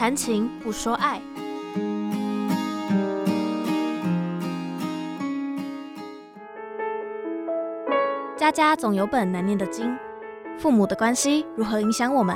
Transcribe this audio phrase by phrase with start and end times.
[0.00, 1.20] 谈情不说爱。
[8.34, 9.94] 家家总有本难念的经，
[10.58, 12.34] 父母的关系如何影响我们？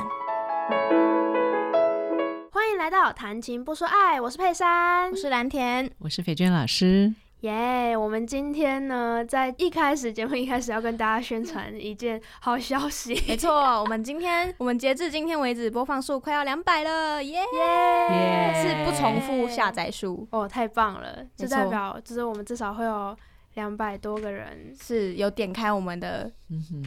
[2.51, 7.15] 欢迎来到谈情不说爱，我是佩珊，我是蓝田，我是斐娟老师。
[7.45, 13.13] 耶！Yeah, 我们今天呢，在一开始节目一开始要跟大家宣传一件好消息。
[13.29, 18.53] 没错，我们今天我们截至今天为止播放数快要两百了，耶耶！
[18.55, 21.23] 是不重复下载数哦，太棒了！
[21.35, 23.15] 这代表就是我们至少会有
[23.53, 26.31] 两百多个人是有点开我们的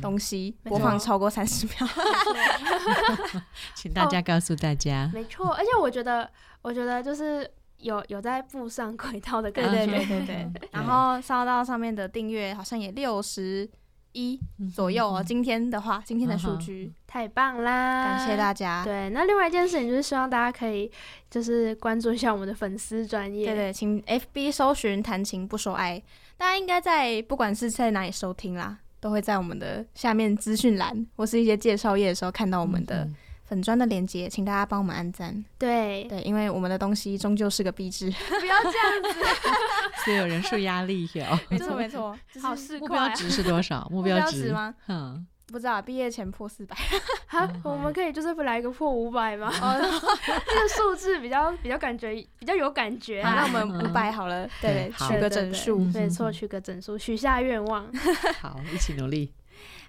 [0.02, 1.88] 东西，嗯、播放超过三十秒。
[3.76, 6.28] 请大家告诉大家，哦、没错，而且我觉得，
[6.62, 7.48] 我觉得就是。
[7.78, 10.68] 有有在步上轨道的感觉，对对对对对。
[10.72, 13.68] 然后烧到上面的订阅好像也六十
[14.12, 14.38] 一
[14.74, 15.22] 左右哦。
[15.24, 18.04] 今天的话，今天的数据太棒啦！
[18.04, 18.82] 感谢大家。
[18.84, 20.90] 对，那另外一件事情就是希望大家可以
[21.30, 26.02] 就是关注一下我们的粉丝专业，对对，请 FB 搜寻“谈情不说爱”，
[26.36, 33.08] 大家应该在不管是在哪里收听啦，都会在我们的下面资讯栏或是一些介绍页的时候看到我们的。
[33.48, 35.42] 粉砖的连接，请大家帮我们按赞。
[35.58, 39.20] 对对，因为我们的东西终究是个壁纸， 不要这样子，
[40.04, 41.24] 所以有人数压力有。
[41.48, 42.54] 没错没错， 好。
[42.78, 43.88] 目标值是多少？
[43.90, 44.74] 目标值吗？
[44.88, 46.76] 嗯，不知道，毕业前破四百。
[47.26, 49.50] 好，我们可以就是不来一个破五百吗？
[49.50, 53.22] 这个数字比较比较感觉比较有感觉。
[53.22, 57.90] 那我们五百好了，对对，取个整数，没错，取个整数，许下愿望。
[58.40, 59.32] 好，一起努力。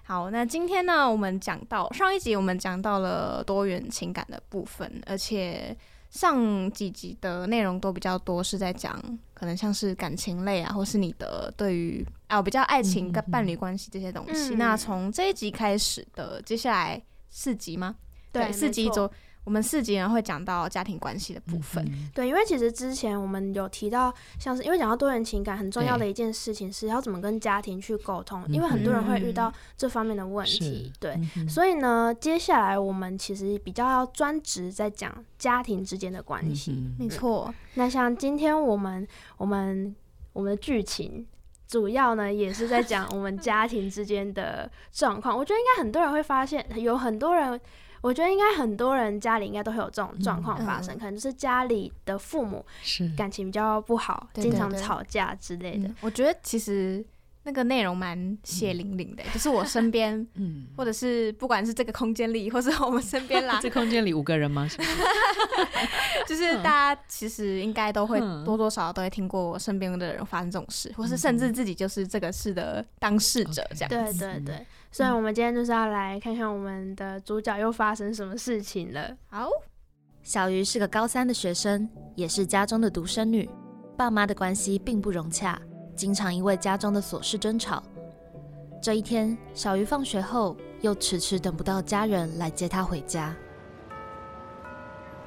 [0.02, 5.76] 好，那今天呢，我们讲到上一集，我们讲到了多元情感的部分，而且
[6.10, 9.00] 上几集的内容都比较多，是在讲
[9.34, 14.54] 可能像是感情类啊，或是你的对于啊比较爱情跟伴侣关系这些东西。
[14.54, 17.94] 嗯、那从这一集开始的接下来四集吗？
[18.32, 19.10] 对，对四集走。
[19.42, 31.18] 我们四集呢会讲到家庭关系的部分，对，因为其实之前我们有提到，像是因为讲到多元情感很重要的一件事情是要怎么跟家庭去沟通，因为很多人会遇到这方面的问题，对，
[31.48, 37.52] 所以呢，接下来我们其实比较要专职在讲家庭之间的关系，没错。
[37.74, 39.08] 那像今天我们
[39.38, 39.96] 我们
[40.34, 41.26] 我们的剧情
[41.66, 47.58] 主要呢也是在讲我们家庭之间的状况，我觉得应该很多人会发现有很多人。
[48.00, 52.64] 我觉得应该很多人家里应该都会有这种状况发生，嗯、可能就是家里的父母
[53.16, 55.90] 感情比较不好，是经常吵架之类的。
[56.00, 57.04] 我觉得其实
[57.50, 64.68] 那个内容蛮血淋淋的，嗯、就是我身边， 嗯，或者是不管是这个空间里，或是我们身边啦， 这空间里五个人吗？
[66.28, 74.20] 就是大家其实应该都会多多少少都会听过我身边的人发生这种事，嗯、或是甚至自己就是这个事的当事者这样子。
[74.20, 74.66] 对对对。
[74.92, 79.16] 所以，我们今天就是要来看看我们的主角又发生什么事情了。
[79.28, 79.48] 好，
[80.22, 83.50] 小鱼是个高三的学生，也是家中的独生女，
[83.96, 85.60] 爸妈的关系并不融洽，
[86.00, 87.82] 经常因为家中的琐事争吵。
[88.80, 93.36] 这一天，小鱼放学后又迟迟等不到家人来接他回家。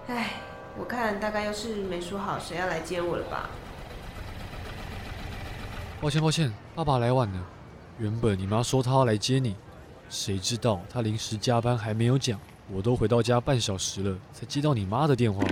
[0.08, 0.32] 唉，
[0.76, 3.52] 我看大概又是没说好谁要来接我了吧？
[6.02, 7.40] 抱歉抱歉，爸爸来晚了。
[8.00, 9.56] 原本你妈说她要来接你，
[10.10, 12.40] 谁知道她临时加班还没有讲，
[12.72, 15.46] 我都回到家半小时了，才接到你妈的电话。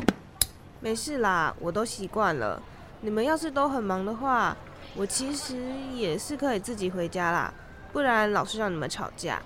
[0.79, 2.59] 没事啦，我都习惯了。
[3.01, 4.57] 你们要是都很忙的话，
[4.95, 5.57] 我其实
[5.93, 7.53] 也是可以自己回家啦，
[7.93, 9.41] 不然老是让你们吵架。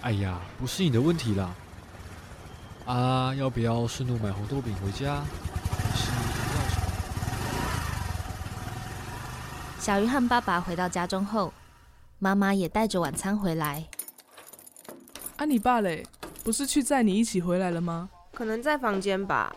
[0.00, 1.50] 哎呀，不是你的问题啦。
[2.86, 5.22] 啊，要不要顺路买红豆饼回家？
[9.78, 11.52] 小鱼和爸爸回到家中后。
[12.18, 13.88] 妈妈也带着晚餐回来。
[15.36, 16.06] 啊，你爸嘞？
[16.42, 18.10] 不是去载你一起回来了吗？
[18.32, 19.54] 可能在房间吧。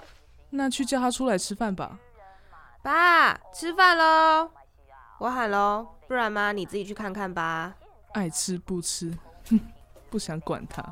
[0.49, 1.97] 那去叫他出来吃饭吧。
[2.81, 4.49] 爸，吃饭喽！
[5.23, 7.73] 我喊喽，不然妈你自己去看看吧。
[8.11, 9.09] 爱吃不吃，
[9.47, 9.57] 哼，
[10.09, 10.83] 不想管他。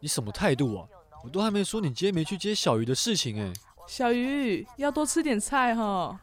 [0.00, 0.88] 你什么态度啊？
[1.22, 3.52] 我都还没说你今天没去接小鱼的事情哎。
[3.86, 6.18] 小鱼要多吃点菜哈。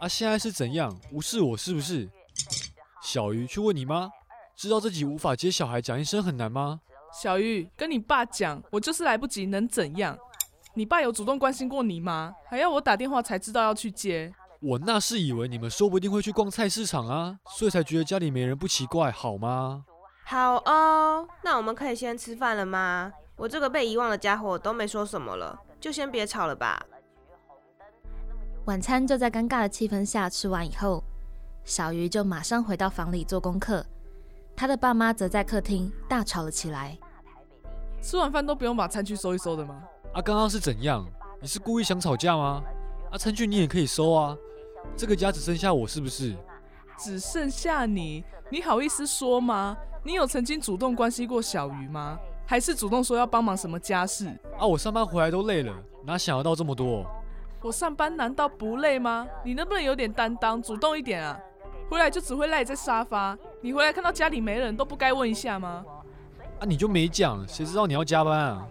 [0.00, 0.92] 啊，现在是怎样？
[1.12, 2.10] 无视我是不是？
[3.00, 4.10] 小鱼去问你妈，
[4.56, 6.80] 知道自己无法接小孩，讲一声很难吗？
[7.12, 10.18] 小鱼跟你爸讲，我就是来不及，能怎样？
[10.74, 12.34] 你爸有主动关心过你吗？
[12.50, 14.34] 还要我打电话才知道要去接？
[14.62, 19.84] 我那是以为你们说不定会去逛菜市场啊，所以才觉得家里没人不奇怪，好吗？
[20.24, 23.12] 好哦，那我们可以先吃饭了吗？
[23.34, 26.80] 我这个被遗忘的家伙都没说什么了，就先别吵了吧。
[28.66, 31.02] 晚餐就在尴尬的气氛下吃完以后，
[31.64, 33.84] 小鱼就马上回到房里做功课，
[34.54, 36.96] 他的爸妈则在客厅大吵了起来。
[38.00, 39.82] 吃完饭都不用把餐具收一收的吗？
[40.14, 41.04] 啊，刚刚是怎样？
[41.40, 42.62] 你是故意想吵架吗？
[43.10, 44.36] 啊，餐具你也可以收啊。
[44.96, 46.34] 这个家只剩下我是不是？
[46.98, 49.76] 只剩下你，你好意思说吗？
[50.04, 52.18] 你有曾经主动关心过小鱼吗？
[52.46, 54.26] 还是主动说要帮忙什么家事？
[54.58, 55.74] 啊，我上班回来都累了，
[56.04, 57.06] 哪想得到这么多？
[57.60, 59.26] 我上班难道不累吗？
[59.44, 61.38] 你能不能有点担当，主动一点啊？
[61.88, 65.84] 回来就只会赖在沙发，你回来看到家里没人都不该问一下吗？
[66.58, 68.66] 啊，你就没讲，谁知道你要加班啊？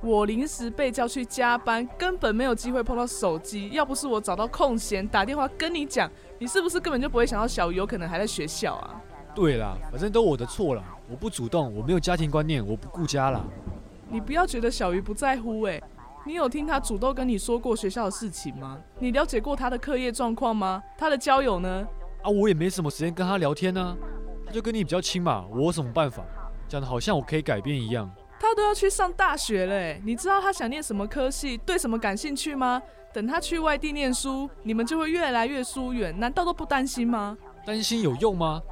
[0.00, 3.68] 我临时被叫去加班，根本没有机会碰到手机。
[3.70, 6.08] 要不是我找到空闲打电话跟你讲，
[6.38, 9.00] 你是不是根本就不会想到小鱼有可能还在学校啊？
[9.34, 13.44] 对啦，反正都我的错啦，我不主动，我没有家庭观念，我不顾家啦。
[14.08, 15.84] 你不要觉得小鱼不在乎哎、欸，
[16.24, 18.78] 你有听他主动跟你说过学校的事情吗？
[19.00, 20.82] 你了解过他的课业状况吗？
[20.96, 21.86] 他的交友呢？
[22.22, 23.96] 啊，我也没什么时间跟他聊天呢、啊，
[24.46, 26.22] 他就跟你比较亲嘛，我有什么办法？
[26.68, 28.08] 讲的好像我可以改变一样。
[28.40, 32.80] 他都要去上大学了，你知道他想念什么科系，对什么感兴趣吗？
[33.12, 37.36] 等他去外地念书，你们就会越来越疏远，难道都不担心吗？
[37.66, 38.62] 担心有用吗？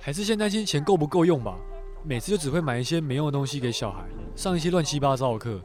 [0.00, 1.56] 还是先担心钱够不够用吧。
[2.04, 4.02] 每次就只会买一些没用的东西给小孩，
[4.34, 5.60] 上一些乱七八糟的课。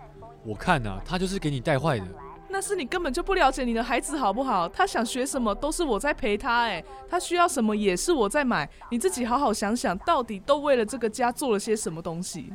[0.46, 2.06] 我看呐、啊，他就是给你带坏的。
[2.50, 4.70] 那是你根本就不了解你的孩子好不好？
[4.70, 8.70] 他想学什么都是我在陪他，哎，他需要什么也是我在买。
[8.92, 12.54] 你自己好好想想，到底都为了这个家做了些什么东西？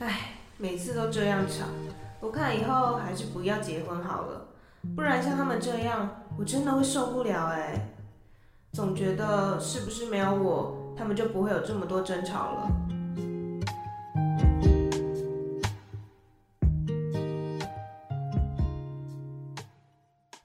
[0.00, 1.66] 唉，每次都这样吵，
[2.20, 4.46] 我看以后还是不要结婚好了，
[4.96, 7.86] 不然像他们这样，我真的会受不了哎。
[8.72, 12.70] 总觉得是不是没有我，他们就不会有这么多争吵了。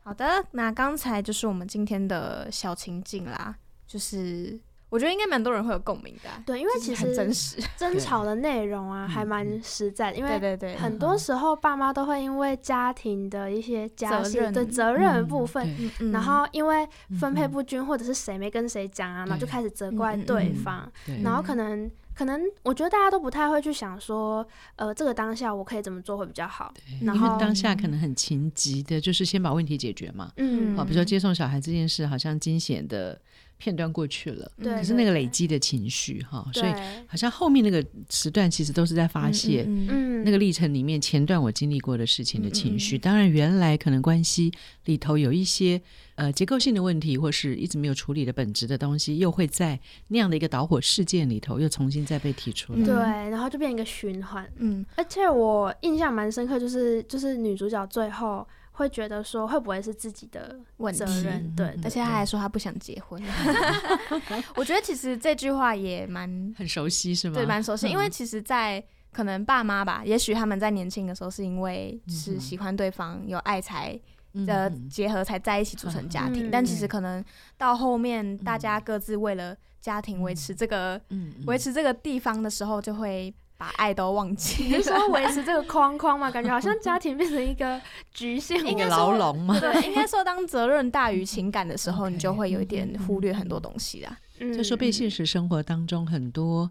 [0.04, 3.56] 好的，那刚才就是我们今天的小情境啦，
[3.88, 4.60] 就是。
[4.96, 15.70] 我觉得应该蛮多人会有共鸣的，对，因为其实真实， 争吵的内容啊还蛮实在，因为对对对，很多时候爸妈都会因为家庭的一些家事的责任部分，
[16.14, 16.88] 然后因为
[17.20, 20.90] 分配不均或者是谁没跟谁讲啊，然后就开始责怪对方，
[21.22, 24.48] 然后可能可能我觉得大家都不太会去想说，
[24.78, 33.20] 呃，这个当下我可以怎么做会比较好，因为当下可能很情急的，就是先把问题解决嘛，嗯，好，比如说接送小孩这件事，好像惊险的。
[33.58, 36.72] 片段过去了，可是那个累积的情绪哈，所以
[37.08, 44.52] 好像后面那个时段其实都是在发泄，嗯，那个历程里面前段我经历过的事情的情绪，当然原来可能关系
[44.86, 45.82] 里头有一些
[46.16, 49.80] 呃结构性的问题，或是一直没有处理的本质的东西，又会在
[50.10, 52.96] 那样的一个导火事件里头又重新再被提出来，对，
[53.30, 58.46] 然后就变一个循环，嗯，而且我印象蛮深刻，就是就是女主角最后。
[58.76, 60.60] 会觉得说会不会是自己的
[60.94, 61.54] 责任？
[61.56, 63.22] 对，而且他还说他不想结婚。
[64.56, 67.36] 我觉得其实这句话也蛮很熟悉，是吗？
[67.36, 67.88] 对，蛮熟悉。
[67.88, 73.98] 因为其实，在可能爸妈吧，也许他们在年轻的时候是因为是喜欢对方，有爱才
[74.46, 76.50] 的结合才在一起组成家庭。
[76.52, 77.24] 但其实可能
[77.58, 81.02] 到后面，大家各自为了家庭维持这个
[81.46, 83.34] 维持这个地方的时候，就会。
[83.58, 86.30] 把爱都忘记，你说维持这个框框嘛？
[86.30, 87.80] 感觉好像 家庭变成一个
[88.14, 89.60] 局限，一个牢笼嘛。
[89.60, 94.18] 对，应该说当责任大于情感的时候，你就 会有一点忽略很多东西啦。
[94.40, 96.70] 嗯，就说被现实生活当中很多。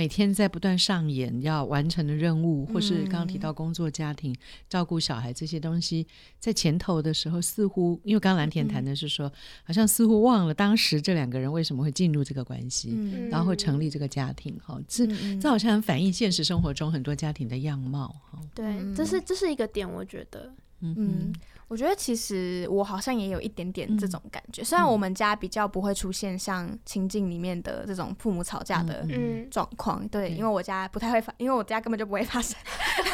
[0.00, 4.34] 每天在不断上演要完成的任务，或是刚刚提到工作、家庭、
[4.66, 6.06] 照顾小孩这些东西，
[6.38, 9.30] 在前头的时候，似乎因为刚刚蓝田谈的是说，
[9.62, 12.96] 好像似乎忘了当时这两个人为什么会进入这个关系，
[13.30, 14.58] 然后会成立这个家庭。
[14.64, 15.06] 哈，这
[15.38, 18.08] 这好像很反映现实生活中很多家庭的样貌。
[18.30, 21.32] 哈，对，这是这是一个点，我觉得，嗯嗯。
[21.70, 29.06] 我觉得其实我好像也有一点点这种感觉，虽然我们家比较不会出现像情境里面的这种父母吵架的
[29.52, 32.58] 状况，对，因为我家不太会发，因为我家根本就不会发生，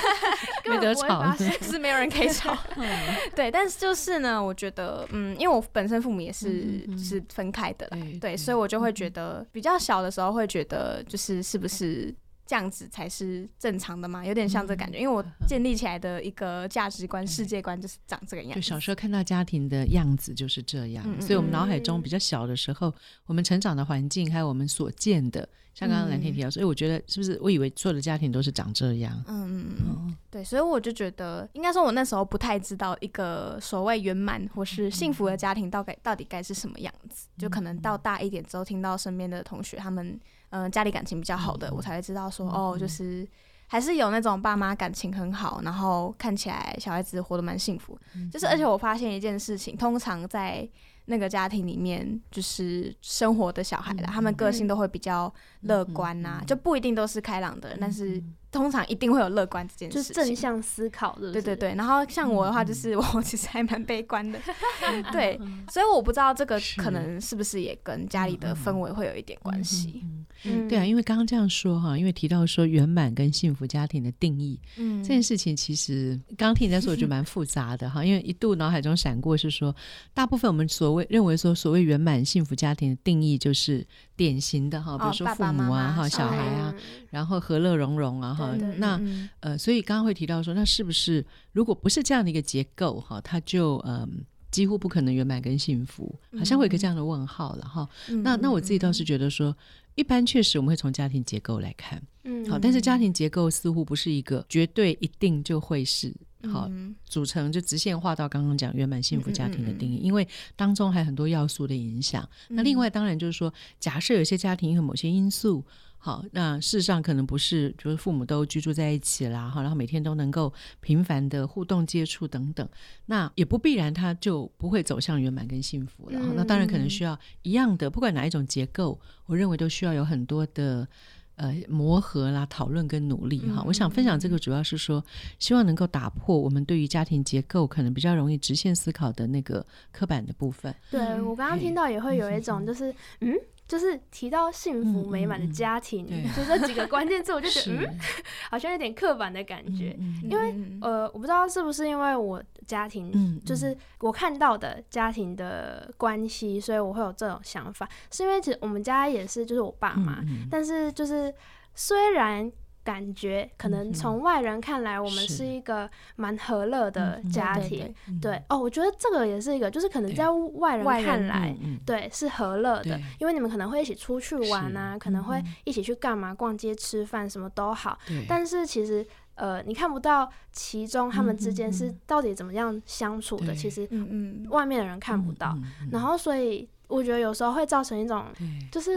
[0.65, 2.57] 没得吵，是没有人可以吵，
[3.37, 12.15] 对，但是就是呢，我觉得，嗯，因为我本身父母也是是分开的啦，对，所以我就会觉得比较小的时候会觉得，就是是不是。
[12.47, 14.25] 这样子才是正常的嘛？
[14.25, 18.61] 有点像这感觉，因为我建立起来的一个价值观、世界观就是长这个样子。
[18.61, 22.95] 就小时候看到家庭的样子就是这样，所以我们脑海中比较小的时候，
[23.27, 29.21] 我们成长的环境还有我们所见的，像刚刚蓝天提到，所以我觉得是不是我以为所有的家庭都是长这样？
[29.27, 40.21] 嗯嗯，对，所以我就觉得，应该说我那时候不太知道一个所谓圆满或是幸福的家庭到底到底该是什么样子，就可能到大一点之后，听到身边的同学他们。
[40.51, 43.27] 嗯、呃，家里感情比较好的，嗯、我才会知道说，嗯、哦，就是
[43.67, 47.99] 还是有那种爸妈感情很好，然后看起来小孩子活得蛮幸福。
[48.15, 50.69] 嗯、就是而且我发现一件事情，通常在
[51.07, 58.23] 那个家庭里面就是生活的小孩啦，嗯、他们个性都会比较乐观呐、就不一定都是开朗的，嗯、但是。
[58.57, 61.31] 通常一定会有乐观这件事，就是正向思考的。
[61.33, 64.39] 对对对，然后像我的话，就是我其实还蛮悲观的，
[65.13, 65.39] 对，
[65.71, 70.03] 所以我不知道这个可能是不是也跟家里的氛围会有一点关系。
[70.45, 79.75] 嗯，对啊，因为刚刚这样说哈，因为提到说圆满跟幸福家庭的定义，嗯，这件事情其实刚刚听你在说，我觉得蛮复杂的哈， 因为一度脑海中闪过是说，
[80.15, 83.85] 大部分我们所谓认为说所谓圆满幸福家庭的定义就是
[84.15, 86.75] 典型的哈，比如说父母啊哈，小孩啊，
[87.11, 88.46] 然后和乐融融啊哈。
[88.79, 89.01] 那
[89.41, 94.09] 呃，所以刚刚会提到说，那是不是如果不是这样的一个结构哈，它就嗯、呃、
[94.51, 97.89] 几乎不可能圆满跟幸福，好像会有一个这样的问号了哈。
[98.23, 99.57] 那那我自己倒是觉得说，
[99.95, 102.97] 一般确实我们会从家庭结构来看，嗯，好，但是家。
[102.99, 106.13] 庭结构似乎不是一个绝对一定就会是
[106.51, 106.71] 好
[107.05, 110.27] 组成，就直线化到刚刚讲圆满幸福家庭的定义，因为
[110.57, 112.27] 当中还有很多要素的影响。
[112.49, 115.65] 那另外当然就是说，假设有些家庭因为某些因素。
[116.07, 122.69] 好，那事实上可能不是，就是父母都居住在一起啦，哈，然后每天都能够频繁的互动接触等等，
[123.07, 126.21] 那也不必然他就不会走向圆满跟幸福了。
[126.23, 130.87] 嗯、那当然可能需要一样的，不管哪一种结构，我认为都需要有很多的
[131.35, 133.63] 呃磨合啦、讨论跟努力哈。
[133.63, 135.05] 嗯、我想分享这个主要是说，
[135.41, 140.73] 希望能够打破我们对于家庭结构可能比较容易直线思考的那个刻板的部分。
[140.89, 143.35] 对，我刚刚听到也会有一种就是嗯。
[143.67, 147.99] 就是提到幸福美满的家庭，嗯嗯、就这几个关键字，我就觉得 嗯，
[148.51, 149.97] 好像有点刻板的感觉。
[149.99, 157.89] 嗯嗯、因为呃，我不知道是不是因为我家庭，嗯、就是我看到的家庭的关系，所以我会有这种想法。
[158.11, 161.35] 是因为其实我们家也是，就是我爸妈，嗯嗯、但是就是
[161.75, 162.51] 虽然。
[162.87, 167.93] 感觉可能从外人看来，我们是一个蛮和乐的家庭。
[168.23, 171.53] 对哦，我觉得这个也是一个，就是可能在外人看来，
[171.85, 177.99] 对是和乐的，因为你们可能会一起出去玩啊，可能会一起去干嘛，逛街、吃饭，什么都好。
[178.29, 183.53] 但是其实呃，你看不到其中他们之间是到底怎么样相处的。
[183.53, 185.59] 其实，嗯，外面的人看不到。
[185.91, 186.69] 然后，所以。
[186.89, 188.25] 我觉得有时候会造成一种，
[188.71, 188.97] 就是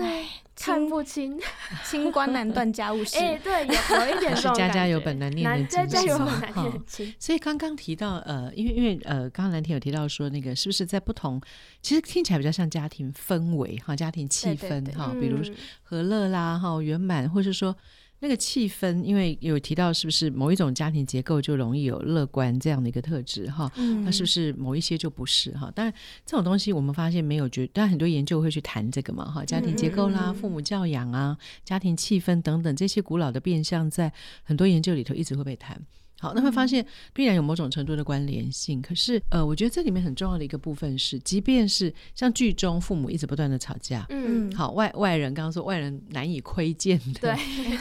[0.56, 1.40] 看不清，
[1.84, 3.18] 清官难断家务事。
[3.20, 4.68] 哎，对，有有一点这种感觉。
[4.68, 5.68] 家家有本难念的经。
[5.68, 7.14] 家家有本难念的经。
[7.18, 11.42] 所以刚刚提到，呃，因为因为呃，刚刚蓝天有提到说，那个是不是在不同，
[11.82, 15.40] 其实听起来比较像家庭氛围哈，家庭气氛哈，比如
[15.82, 17.76] 和乐啦哈，圆满，或是说。
[18.22, 23.72] 那个气氛，因为有提到是不是某一种家庭结构就容易有乐观这样的一个特质哈？
[23.78, 25.72] 嗯，那是不是某一些就不是哈？
[25.74, 25.94] 当然
[26.26, 29.46] 这种东西我们发现没有绝，但很多研究会去谈这个嘛哈？
[29.46, 34.12] 家庭结构啦、父母教养啊、家庭气氛等等这些古老的变相，在
[34.44, 35.82] 很多研究里头一直会被谈。
[36.20, 38.82] 好，那会发现必然有某种程度的关联性。
[38.82, 47.36] 可是，呃，我觉得这里面很重要的一个部分是，即便是像剧中父母一直不断的吵架，嗯，好，外外人刚刚说外人难以窥见的，对，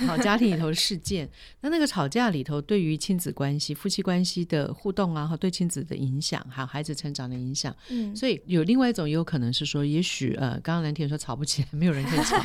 [0.06, 1.28] 好，家庭里头的事件，
[1.60, 12.36] 那那个吵架里头对于亲子关系、夫妻关系的互动啊，和对亲子的影响，还有孩子成长的影响，嗯，所以有另外一种也有可能是说，也许呃，刚刚蓝田说吵不起来，没有人可以吵，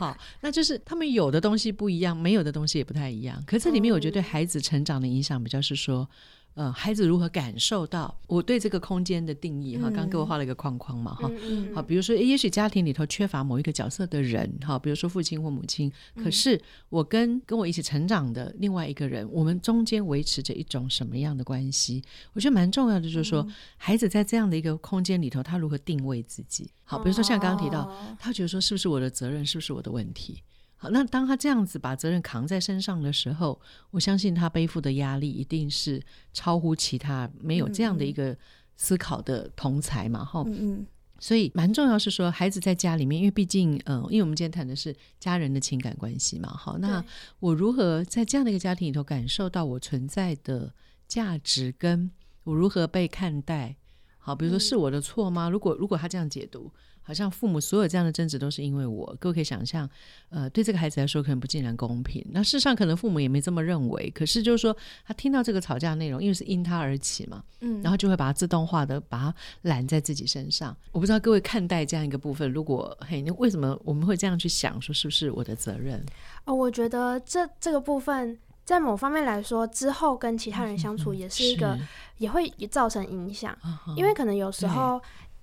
[0.00, 3.40] 好，那就是他们有的东西不一样，没有的东西也不太一样。
[3.46, 5.35] 可是这里面我觉得对孩子成长的影响。
[5.42, 6.08] 比较是说，
[6.54, 9.76] 呃，孩子如何感受到我对这个空间的定义？
[9.76, 11.30] 哈，刚刚给我画了一个框框嘛，哈，
[11.74, 22.02] 好，比如说，也许家庭里头缺乏某一个角色的人，哈，比如说父亲或母亲，可是我跟跟我一起成长的另外一个人，我们中间维持着一种什么样的关系？
[22.32, 26.70] 我觉得蛮重要的，就是说，孩子在这样的一个空间里头，他如何定位自己？
[26.84, 29.44] 好，比如说像刚刚提到，他觉得说，是不是我的责任？
[29.44, 30.42] 是不是我的问题？
[30.78, 33.58] 好，那当他这样子把责任扛在身上的时候，
[33.90, 36.02] 我相信他背负的压力一定是
[36.34, 38.36] 超乎其他没有这样的一个
[38.76, 40.86] 思考的同才嘛，哈、嗯嗯。
[41.18, 47.02] 所以蛮重要是说，孩子在家里面，因为毕竟，嗯、呃，因为我们今天谈的是家人的情感关系嘛，好，那
[47.40, 50.74] 我如何在这样的一个家庭里头感受到我存在的
[51.08, 52.10] 价值，跟
[52.44, 53.76] 我如何被看待？
[54.18, 55.48] 好，比如说是我的错吗？
[55.48, 56.70] 如果如果他这样解读。
[57.06, 59.88] 好像父母所有这样的争执都是因为我，各位可以想象，
[60.28, 62.26] 呃，对这个孩子来说可能不尽然公平。
[62.32, 70.76] 那事实上可能父母也没这么认为，可是就是说他听到这个吵架内容，因为是因他而起嘛，嗯，然后就会把它自动化的把它揽在自己身上。
[70.90, 76.04] 我不知道各位看待这样一个部分，如果嘿，那为什么我们会这样去想，说是不是我的责任？
[76.44, 81.78] 哦，我觉得这这个部分在某方面来说，之后跟其他人相处也是一个，
[82.18, 83.56] 也会也造成影响，
[83.96, 85.00] 因为可能有时候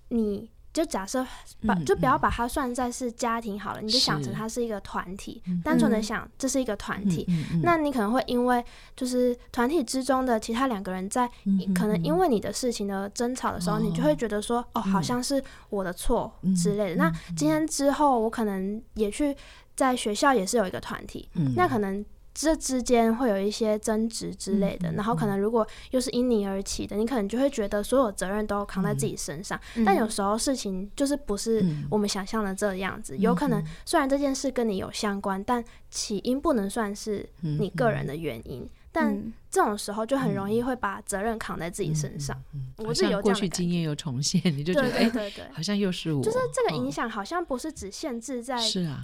[0.09, 0.49] 你。
[0.73, 1.23] 就假设
[1.67, 7.27] 把就不要把它算在是家庭好了，嗯、你就想成它是一个团体，单纯的想这是一个团体，
[7.61, 8.65] 那你可能会因为
[8.95, 16.95] 就是团体之中的其他两个人在、嗯、可能因为你的事情的争吵的时候，嗯、你就会觉得说哦，哦，好像是我的错之类的。
[16.95, 19.35] 嗯、那今天之后，我可能也去
[19.75, 22.03] 在学校也是有一个团体，嗯、那可能。
[22.33, 29.59] 这之间会有一些争执之类的，嗯、然后可能如果又是因你而起的，嗯、你可能就会觉得所有责任都扛在自己身上。
[29.75, 38.67] 嗯、但有时候事情就是不是我们想象的这样子，嗯、有可能虽然这件事跟你有相关，嗯、但起因不能算是你个人的原因。
[38.93, 42.39] 但这种时候就很容易会把责任扛在自己身上。
[42.53, 46.23] 嗯，我是有过去经验又重现， 你就觉得哎，对对，好像又是我。
[46.23, 48.55] 就是这个影响好像不是只限制在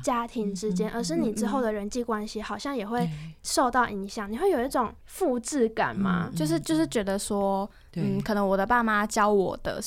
[0.03, 3.10] 家庭之间，而是你之后的人际关系好像也会
[3.41, 4.31] 受到影响。
[4.31, 6.31] 你会有一种复制感吗？
[6.36, 9.81] 就是就是觉得说，嗯，可能我的爸妈教我的，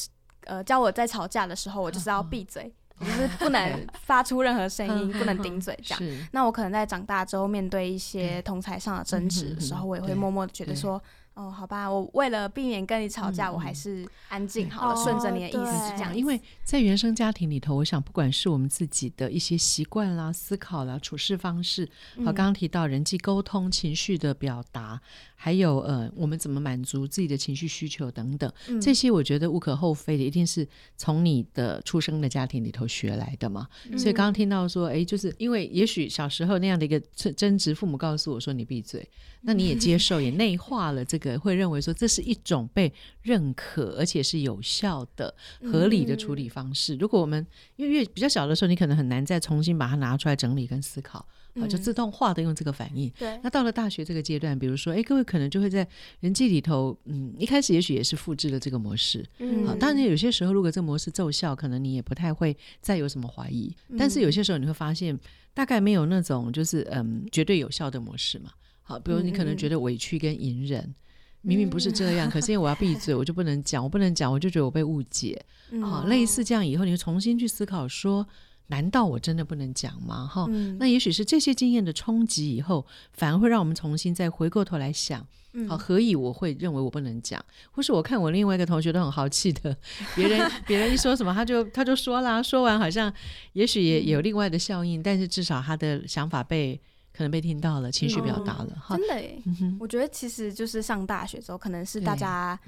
[0.47, 2.73] 呃，教我在吵架的时候，我就是要闭嘴。
[3.05, 6.27] 就是不能发出任何声音，不能顶嘴这样。
[6.33, 11.03] 那我可能在长大之后，面对一些同才上的争执的时候，我也会默默的觉得说。
[11.35, 16.15] 哦，好吧，我为了避免跟你吵架，嗯、我还是安静好了，顺着、嗯、你的意思是这样。
[16.15, 25.01] 因为在原生家庭里头，我想不管是我们自己的一些习惯啦、思考啦、处事方式，好，刚刚提到人际沟通、情绪的表达，
[25.35, 33.67] 还有呃，我们怎么满足自己的情绪需求等等，嗯、这些我觉得无可厚非的，一定是从你的出生的家庭里头学来的嘛。
[33.91, 37.01] 嗯、所以刚刚听到说，哎，就是因为也许小时候那样的一个
[37.35, 39.09] 争执，父母告诉我说你闭嘴。
[39.45, 46.95] 那你也接受，也内化了这个，会认为说这是一种被认可而且是有效的、合理的处理方式。
[46.97, 53.11] 如果我们因为越比较小的时候，你可能很难再重新把它拿出来整理跟思考，啊，就自动化的用这个反应。
[53.19, 53.39] 对。
[53.43, 55.87] 那到了大学这个阶段，比如说，哎，各位可能就会在
[56.21, 59.25] 人际里头，嗯，一开始也许也是复制了这个模式。
[59.39, 59.67] 嗯。
[59.67, 63.75] 好，当然有些时候，如果这个模式奏效，可能你也不太会再有什么怀疑。
[63.99, 65.19] 但是有些时候你会发现，
[65.55, 68.51] 大概没有那种就是嗯绝对有效的模式嘛。
[68.85, 70.95] 好，比如你可能觉得委屈跟隐忍，嗯、
[71.43, 75.45] 明明不是这样，嗯、 可是因为我要闭嘴，我就不能讲，我不能讲，我就觉得我被误解。
[75.71, 78.27] 嗯、好，类似这样以后，你就重新去思考说，
[78.69, 80.27] 难道我真的不能讲吗？
[80.27, 87.45] 哈，嗯、那也许是这些经验的冲击以后，反而会让我们重新再回过头来想，嗯、好，何以我会认为我不能讲？
[87.73, 89.77] 或是我看我另外一个同学都很豪气的，
[90.15, 93.13] 别人 别人一说什么，他就他就说啦，说完好像
[93.55, 96.81] 也许也有另外的效应，嗯、但是至少他的想法被。
[97.17, 99.43] 可能被听到了，情绪表达了，嗯、好真的耶。
[99.47, 102.59] 嗯、我觉得其实就是上大学之后，可能是大家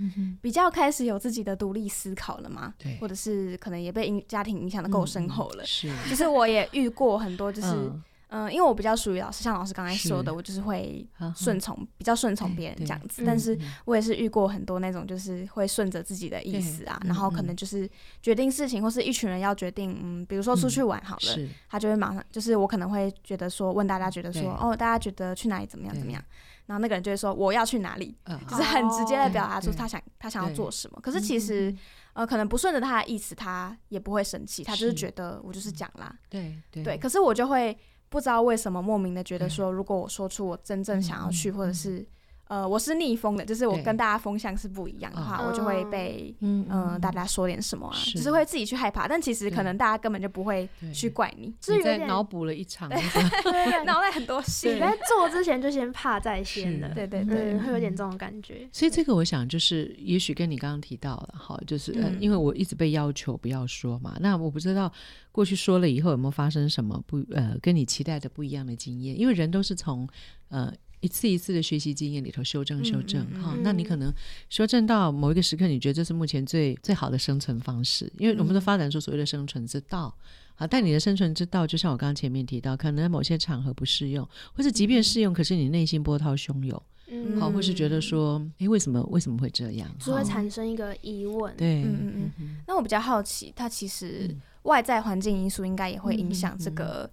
[0.40, 5.62] 比较开始有自己的独立思考了嘛，对，或者是可能也被影家庭影响的够深厚了。
[5.64, 7.92] 嗯、是，就是我也遇过很多，就是。
[8.34, 13.22] 嗯嗯，因为我比较属于老师，像老师刚才说的，我就是会顺从，比较顺从别人这样子。
[13.24, 17.88] 但是我也是遇过很多那种，就是会顺着自己的意思啊，然后可能就是
[18.20, 26.20] 决定事情，或是一群人要决定，嗯，比如说出去玩好了，嗯、他就会马上，就是我可能会觉得说，问大家觉得说，哦，大家觉得去哪里怎么样怎么样，
[26.66, 30.98] 然后那个人就会说我要去哪里，对就是很直接的表达出他想他想要做什么。
[31.00, 31.72] 可是其实，
[32.14, 36.98] 呃，可能不顺着他的意思，他也不会生气，他就是觉得我就是讲啦，对对，对。
[36.98, 37.76] 可是我就会。
[38.08, 42.06] 不知道为什么莫名的觉得说，如果我说出我真正想要去，或者是。
[42.46, 49.08] 呃，我是逆风的，就是我跟大家风向是不一样的话，我就会被嗯大家说点什么啊，只是会自己去害怕。
[49.08, 52.88] 但其实可能大家根本就不会去怪你，是在脑补了一场，
[53.42, 54.68] 对，脑袋很多戏。
[54.74, 58.68] 你在做之前就先怕在先了，对对对，会有点这种感觉。
[58.70, 64.92] 所以这个我想就是，也许跟你刚刚提到了哈，就是因为我一直被要求不要说嘛，那我不知道
[65.32, 70.06] 过去说了以后有没有发生什么不呃跟你期待的不一样的经验，因为人都是从
[70.48, 70.72] 呃。
[71.04, 74.10] 一次一次的学习经验里头修正修正哈、嗯嗯哦，那你可能
[74.48, 80.16] 修正到某一个时刻，你觉得这是目前最最好的生存方式，因为我们的发展出所谓的生存之道，
[80.54, 89.94] 好，但你的生存之道，就像我刚刚前面提到，可能在某些场合不适用，或者即便适用，可是你内心波涛汹涌，嗯，好，或是觉得说，诶，为什么为什么会这样？
[90.00, 91.54] 就会产生一个疑问。
[91.54, 92.56] 对，嗯嗯嗯。
[92.66, 97.10] 那我比较好奇，它其实外在环境因素应该也会影响这个。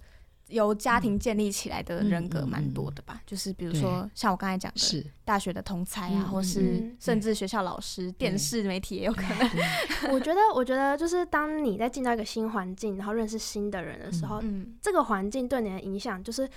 [0.52, 9.50] 由家庭建立起来的人格蛮多的吧，就是比如说像我刚才讲的，大学的同才啊，或是甚至学校老师、电视媒体也有可能。
[10.12, 14.42] 我觉得，我觉得就是当你在进到一个新环境，然后认识新的人的时候，
[14.80, 16.48] 这个环境对你的影响就是。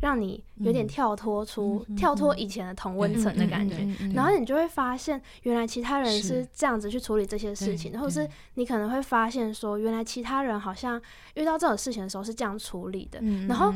[0.00, 6.46] 让你有点跳脱出、嗯、跳脱以前的同温层的感觉，然后你就会发现，原来其他人是。
[6.52, 11.00] 这样子去处理这些事情，或者是你可能会发现说，原来其他人好像
[11.34, 13.72] 遇到这种事情的时候是这样处理的，嗯、然后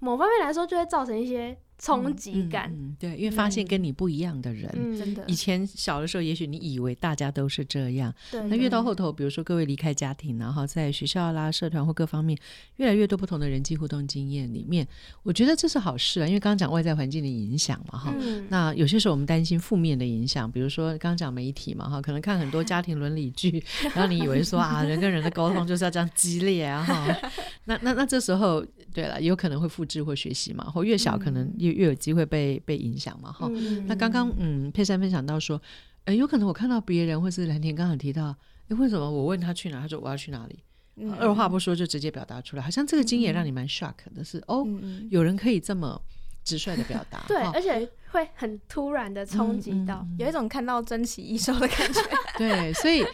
[0.00, 5.22] 某方面来说就会造成一些冲击感、嗯嗯，对，因为发现跟你不一样的人，真的。
[5.26, 8.42] 以前小的时候，也许你以为大家都是这样，对。
[8.44, 12.38] 那越到后头，比如说各位离开家庭，然后在学校啦、社团或各方面，
[12.76, 14.86] 越来越多不同的人际互动经验里面，
[15.22, 16.26] 我觉得这是好事啊。
[16.26, 18.46] 因为刚刚讲外在环境的影响嘛，哈、嗯。
[18.48, 23.62] 那有些时候我们担心负面的影响，比如说刚刚讲媒体嘛，哈，可能看很多家庭伦理剧，
[23.94, 27.30] 然后你以为说啊，人跟人的沟通就是要这样激烈啊，哈。
[27.64, 33.86] 那那那这时候，对了，有可能会复制或学习嘛，或越小可能越越有机会被被影响嘛，哈、嗯。
[33.86, 35.60] 那刚刚嗯，佩珊分享到说，
[36.04, 38.34] 呃，有可能我看到别人或是蓝田刚刚提到，
[38.68, 40.58] 诶，为什么我问他去哪，他说我要去哪里，
[40.96, 44.66] 嗯、二话不说就直接表达出来，好像这个经验让你蛮 shock 的是，哦，
[45.10, 46.00] 有人可以这么
[46.42, 52.00] 直率的表达， 对，而且会很突然的冲击到，有一种看到珍奇异兽的感觉，
[52.38, 53.04] 对，所以。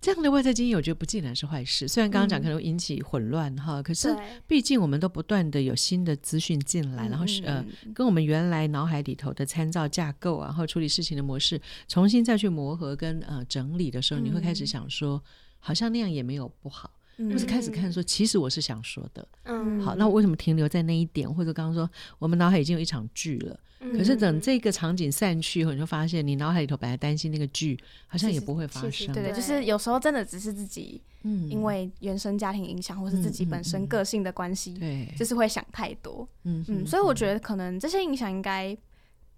[0.00, 1.88] 这样的外在经验，我觉得不尽然是坏事。
[1.88, 4.14] 虽然刚刚讲可能引起混乱哈、嗯，可是
[4.46, 15.20] 毕竟我们都不断的有新的资讯进来，然后是呃，跟我们原来脑海里头的参照架构啊，然后处理事情的模式，重新再去磨合跟呃整理的时候，你会开始想说，
[15.58, 16.90] 好像那样也没有不好。
[17.18, 21.26] 或是开始看说，其实我是想说的，嗯，好，那我为什么停留在那一点？
[21.32, 29.14] 或者刚刚说，我们脑海已经有一场剧了，嗯，可是等这个场景散去以后，你就发现你脑海里头本来担心那个剧，好像也不会发生。
[29.14, 38.76] 对对，就是有时候真的只是自己，嗯，因为原生家庭影响，或是自己本身个性的关系，对，就是会想太多，嗯嗯，所以我觉得可能这些影响应该，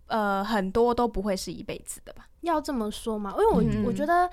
[0.09, 2.29] 呃，很多都不会是一辈子的吧？
[2.41, 3.33] 要这么说吗？
[3.33, 4.29] 因为我我觉得。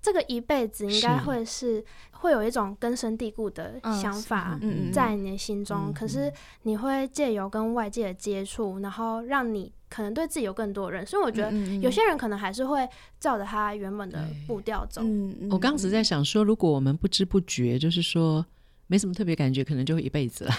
[0.00, 4.58] 这个一辈子应该会是会有一种根深蒂固的想法
[4.92, 6.32] 在你的心中，可是
[6.62, 11.10] 你会借由跟外界的接触，然后让你可能对自己有更多的认识。
[11.10, 15.02] 所以我觉得有些人可能还是会照着他原本的步调走。
[15.50, 18.44] 我刚只在想说，如果我们不知不觉，就是说
[18.86, 20.52] 没什么特别感觉，可能就会一辈子了，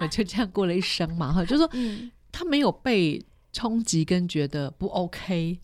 [0.00, 1.32] 我 就这样过了一生嘛。
[1.32, 1.70] 哈，就是说
[2.30, 5.58] 他没有被冲击跟觉得不 OK。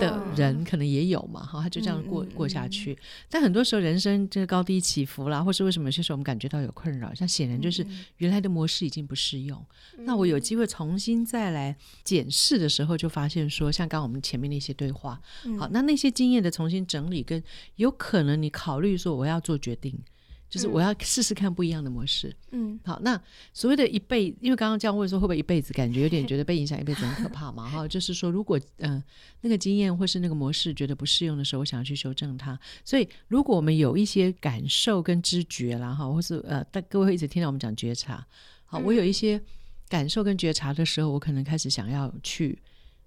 [0.00, 2.96] 的人可能也有嘛，哈，他就这样过过下去。
[3.28, 9.64] 但很多时候人生这个高低起伏啦，或是为什么有些时候我们感觉到有困扰，像显然就是原来的模式已经不适用。
[9.98, 17.42] 嗯、那我有机会重新再来检视的时候，就发现说，像刚刚我们前面那些对话，嗯、好，那那些经验的重新整理，跟
[17.76, 19.98] 有可能你考虑说我要做决定。
[20.54, 22.32] 就是我要试试看不一样的模式。
[22.52, 23.20] 嗯，好，那
[23.52, 27.68] 所谓的一辈，因为刚刚这样问说会不会一辈子，感觉有点觉得被影响一辈子很可怕嘛？
[27.68, 29.04] 哈， 就是说如果嗯、呃、
[29.40, 32.56] 那个经验或是那个模式觉得不适用的时候，我想要去修正它。
[32.84, 38.24] 所以如果我们有一些感受跟知觉啦，哈，或是呃，但各位会一直听到我们讲觉察。
[38.64, 39.42] 好，我有一些
[39.88, 42.56] 感受跟觉察的时候，我可能开始想要去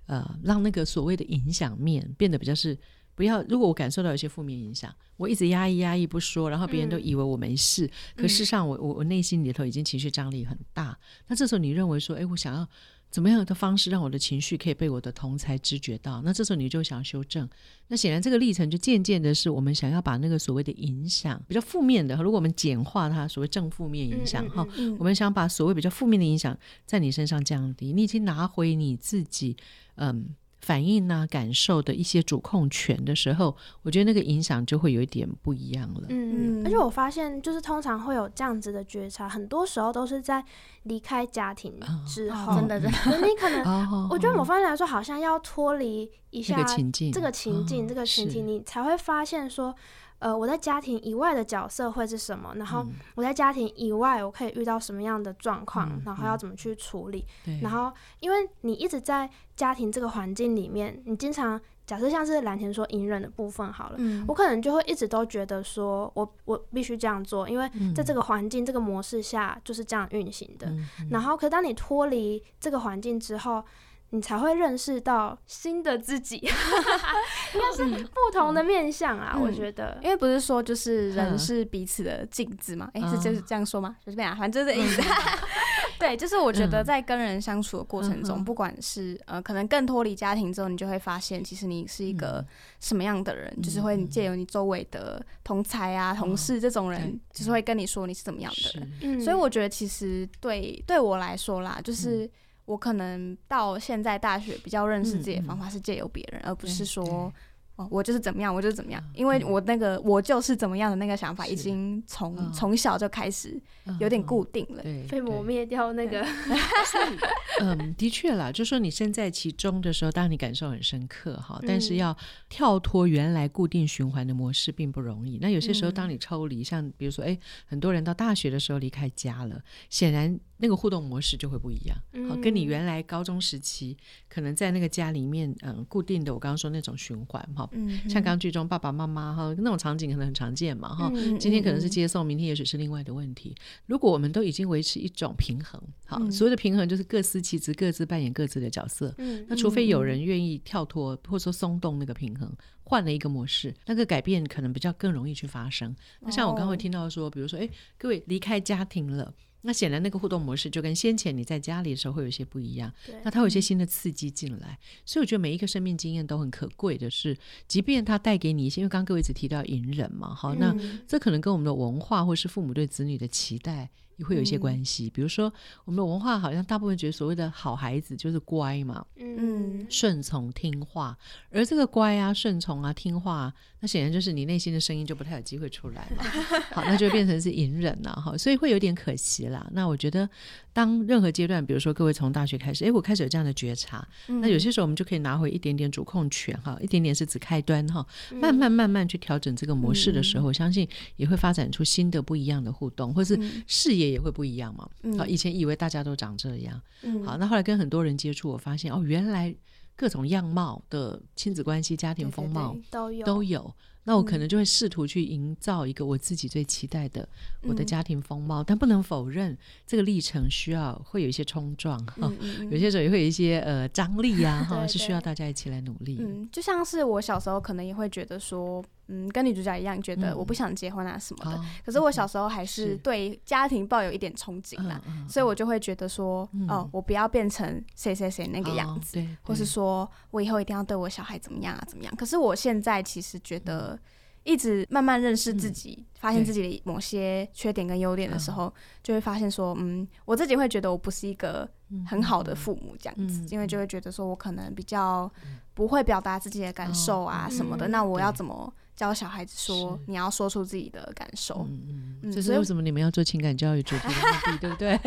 [0.07, 2.77] 呃让那个所谓的影响面变得比较是。
[3.17, 10.95] 不要，如果我感受到有些负面影响，我一直压抑压抑不说，然后别人都以为我没事，嗯、可事实上我我我内心里头已经情绪张力很大。
[11.25, 12.69] 那这时候你认为说，哎，我想要
[13.09, 16.21] 怎么样的方式让我的情绪可以被我的同才知觉到？
[16.21, 17.49] 那这时候你就想要修正。
[17.87, 24.63] 那显然这个历程就渐渐的是我们想要把那个所谓的影响比较负面的，如果我们简化它，所谓正负面影响哈，
[24.99, 29.57] 我们想把所谓比较负面的影响在你身上降低，你已经拿回你自己，
[29.95, 30.35] 嗯。
[30.67, 36.01] 反应啊，感受的一些主控权的时候，我觉得那个影响就会有一点不一样了。
[36.09, 40.43] 嗯，而且我发现，就是通常会有这样子的觉察，很多时候都是在
[40.83, 41.73] 离开家庭
[42.05, 42.53] 之后。
[42.53, 49.73] 真的，真的，你可能，我觉得某方面来说，好像要脱离一下这个情境，这个情境，这个情境，你才会发现说。
[50.19, 52.53] 呃，我在家庭以外的角色会是什么？
[52.55, 55.89] 然后我在家庭以外，我可以遇到什么样的状况？
[55.89, 57.25] 嗯、然后要怎么去处理？
[57.45, 70.73] 嗯、然后，因为你一直在家庭这个环境里面，你经常假设像是蓝田说隐忍的部分好了，嗯、我可能就会一直都觉得说我我必须这样做，因为在这个环境、嗯、这个模式下就是这样运行的。
[71.11, 73.63] 然后，可当你脱离这个环境之后。
[74.11, 76.37] 你才会认识到新的自己，
[77.53, 79.37] 应该是不同的面相啊。
[79.37, 82.89] 我觉得，因为不是说就是人是彼此的镜子嘛？
[82.93, 83.97] 哎，是就是这样说吗？
[84.03, 85.01] 随便啊，反正就是这意思。
[85.99, 92.45] 对，就是我觉得在跟人相处的过程中，不管是呃，可能更脱离家庭之后，你就会发现，其实你是一个
[92.79, 99.19] 什么样的人，就是会借由你周围的同才啊、同事这种人，就是会跟你说你是怎么样的人。
[99.19, 102.29] 所以我觉得，其实对对我来说啦，就是。
[102.67, 107.33] 我可能到现在大学比较认识自己的方法是借由别人，而不是说
[107.77, 113.57] 哦，我就是怎么样，我就是怎么样，因为我那个我就是怎么样的那个想法已经从从小就开始
[113.99, 116.25] 有点固定了，被磨灭掉那个。
[117.61, 122.15] 嗯，的确啦，就说你身在其中的时候，当然你感受很深刻哈，但是要
[122.49, 125.37] 跳脱原来固定循环的模式并不容易。
[125.39, 130.37] 那有些时候，当你抽离，像比如说，哎，很多人到大学的时候离开家了，显然。
[130.57, 133.95] 那个互动模式就会不一样，好，跟你原来高中时期
[134.27, 137.69] 可能在那个家里面，嗯，固定的我刚刚说那种循环，哈，
[138.09, 143.55] 像刚刚剧中爸爸妈妈哈那种场景可能很常见嘛，哈，今天可能是接送，明天也许是另外的问题。
[143.85, 149.13] 如果我们都已经维持一种平衡，好，所谓的平衡就是各司其职，各自扮演各自的角色，
[149.47, 152.51] 那除非有人愿意跳脱或者说松动那个平衡，
[152.83, 155.95] 换了一个模式，那个改变可能比较更容易去发生。
[156.21, 159.33] 那像我刚刚会听到说，比如说，哎，各位离开家庭了。
[159.61, 162.91] 那显然，那个互动模式就跟先前你在家里的时候会有些不一样。
[163.23, 170.75] 那它有一些新的刺激进来，所以我觉得每一个生命经验都很可贵的是，即便它带给你一些，因为刚刚各位只提到隐忍嘛，好，那
[171.07, 173.89] 这可能跟我们的文化或是父母对子女的期待。
[174.17, 175.51] 也会有一些关系，嗯、比如说
[175.85, 181.17] 我们的文化好像大部分觉得所谓的好孩子就是乖嘛，嗯，顺从听话，
[181.51, 186.23] 而这个乖啊、顺从啊、听话、啊，那显然就是你内心的声音就不太有机会出来嘛，
[186.73, 189.65] 好，那就变成是隐忍了哈，所以会有点可惜啦。
[189.71, 190.27] 那我觉得，
[190.73, 204.06] 当任何阶段，比如说各位从大学开始，哎，我开始有这样的觉察，嗯、那有些时候我们就可以拿回一点点主控权哈，一点点是指开端哈，慢慢慢慢去调整这个模式的时候，嗯、我相信也会发展出新的不一样的互动，或是视野。
[204.09, 204.89] 也会不一样嘛？
[205.17, 209.55] 好，以前以为大家都长这样，嗯、好，那后来跟很多人接触，我发现哦，原来
[209.95, 213.25] 各种样貌的亲子关系、家庭风貌都有。
[213.25, 213.73] 都有。
[214.03, 217.27] 那我可能就会试图去营造一个我自己最期待的
[217.63, 226.19] 我的家庭风貌，嗯、但不能否认这个历程需要会有一些冲撞哈，嗯嗯、有些时候也会有一些呃张力呀、啊、哈， 是需要大家一起来努力。
[226.21, 231.57] 嗯，就像是我小时候可能也会觉得说，嗯，跟女主角一样，觉得我不想结婚啊什么的。
[231.57, 242.15] 嗯、可是我小时候还是对家庭抱有一点憧憬啦，是所以我就会觉得说，嗯、哦，我不要变成谁谁谁那个样子，哦、或是说我以后一定要对我小孩怎么样啊怎么样。
[242.15, 243.99] 可是我现在其实觉得。
[244.43, 251.69] 一直慢慢认识自己，嗯、发现自己的某些缺点跟优点的时候，对就会发现说，嗯，我自己会觉得我不是一个
[252.05, 255.29] 很好的父母这样子，嗯、因为就会觉得说我可能比较
[255.73, 258.73] 不会表达自己的感受啊什么的，嗯、那我要怎么？
[258.97, 261.65] 教小孩子说，你要说出自己的感受。
[261.69, 264.99] 嗯嗯，这是为什么你们要做情感教育主题的目的， 对不对？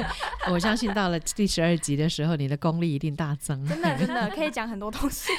[0.48, 3.66] 我相信到了第十二集的时候，你的功力一定大增。
[3.66, 5.33] 真的真的可以讲很多东西，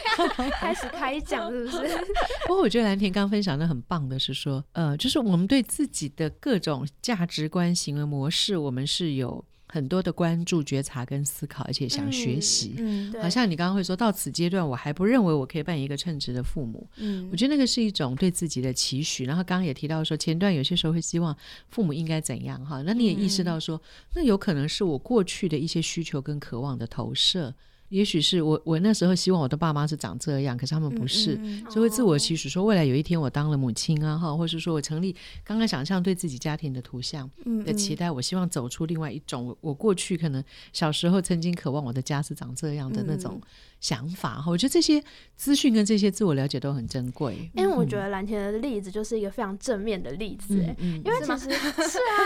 [0.59, 1.97] 开始开讲是不是？
[2.45, 9.43] 不过我觉得蓝田刚分享的很棒的是说，呃，就是我们对自己的各种价值观、行为模式，我们是有。
[9.73, 12.75] 很多的关注、觉察跟思考，而且想学习。
[12.77, 16.85] 嗯，嗯，好像你刚刚会说到此阶段，我还不认为我可以扮演一个称职的父母。
[16.97, 19.23] 嗯，我觉得那个是一种对自己的期许。
[19.23, 21.33] 然后刚刚也提到说，前段有些时候会希望
[21.69, 23.81] 父母应该怎样哈，那你也意识到说，
[24.13, 27.55] 那有可能是我过去的一些需求跟渴望的投射。
[27.91, 37.29] 也许是我，我那时候希望我的爸妈是长这样，可是他们不是，嗯嗯、所以会自我期许说，未来有一天我当了母亲啊，哈，或是说我成立刚刚想象对自己家庭的图像
[37.65, 43.39] 的期待，嗯嗯、我希望走出另外一种我过去可能小时候曾经渴望我的家是长这样的那种。
[43.81, 45.03] 想法哈，我觉得这些
[45.35, 47.49] 资讯跟这些自我了解都很珍贵。
[47.55, 52.21] 因为我觉得蓝田的例子就是一个非常正面的例子，哎，因为其实是啊，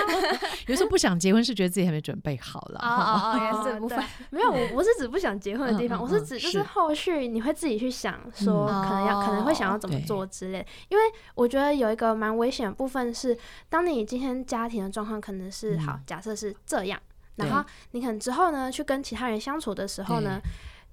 [0.68, 2.80] 有时候不想结婚是觉得自己还没准备好了。
[2.84, 4.04] 哦哦哦，也是部分。
[4.30, 10.58] 没有，我我是指不想结婚的地方，我是指就是后续你会自己去想说，可能要可能会想要怎么做之类。
[10.90, 11.04] 因为
[11.36, 13.38] 我觉得有一个蛮危险的部分是，
[13.70, 17.00] 当你今天家庭的状况可能是好，假设是这样，
[17.38, 20.42] 然后你可能之后呢去跟其他人相处的时候呢。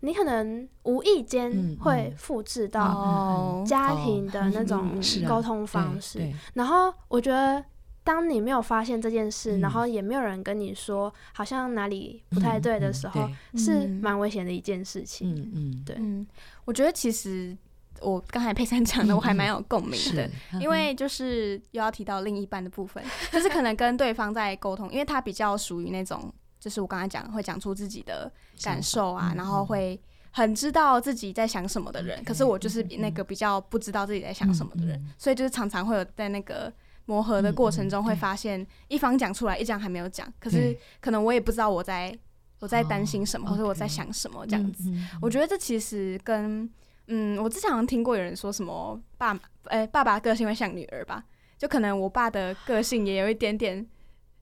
[0.04, 7.64] 你可能无意间会复制到家庭的那种沟通方式，然后我觉得，
[8.02, 15.36] 当你没有发现这件事，然后也没有人跟你说，好像哪里不太对的时候，是蛮危险的一件事情。
[15.36, 15.94] 嗯嗯，对。
[16.00, 16.26] 嗯，
[16.64, 17.56] 我觉得其实
[18.00, 20.28] 我刚才佩珊讲的， 我还蛮有共鸣的，
[20.60, 26.32] 因为就是又要提到另一半的部分，就是可能跟对方在沟通，因为他比较属于那种。
[26.62, 28.30] 就是我刚才讲会讲出自己的
[28.62, 32.22] 感受啊，然后会很知道自己在想什么的人。
[32.22, 36.72] 可是我就是那个比较不知道自己在想什么的人，所以就是常常会有在那个
[37.06, 40.32] 磨合的过程中，会发现一方讲出来，一方还没有讲。
[40.38, 42.16] 可是可能我也不知道我在
[42.60, 44.88] 我在担心什么，或者我在想什么这样子。
[45.20, 46.70] 我觉得这其实跟
[47.08, 51.24] 嗯，我之前好像听过有人说什么爸，哎，爸爸个性会像女儿吧？
[51.58, 53.84] 就可能我爸的个性也有一点点。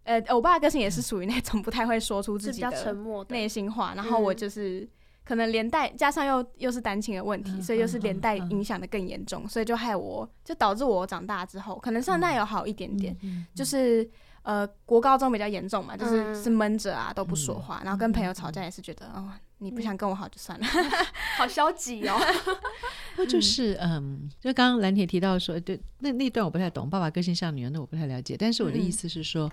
[0.04, 2.96] 呃，我爸的个性也是属于那种不太会说出自己的
[3.28, 4.88] 内心话，然后我就是
[5.24, 13.16] 可能连带加上又又是单亲的问题，所以又是连带影响的更严重，所以就害我就导致我长大之后，可能上代有好一点点，
[13.54, 14.08] 就是
[14.42, 20.66] 呃国高中比较严重嘛，就是是闷着啊都不说话，然后跟朋友吵架也是觉得哦你不想跟我好就算了，
[21.36, 22.18] 好消极哦。
[23.18, 29.52] 那就是嗯，就刚刚蓝铁提到说，对那那段我不太懂，爸爸个性像女儿，那我不太了解，但是我的意思是说。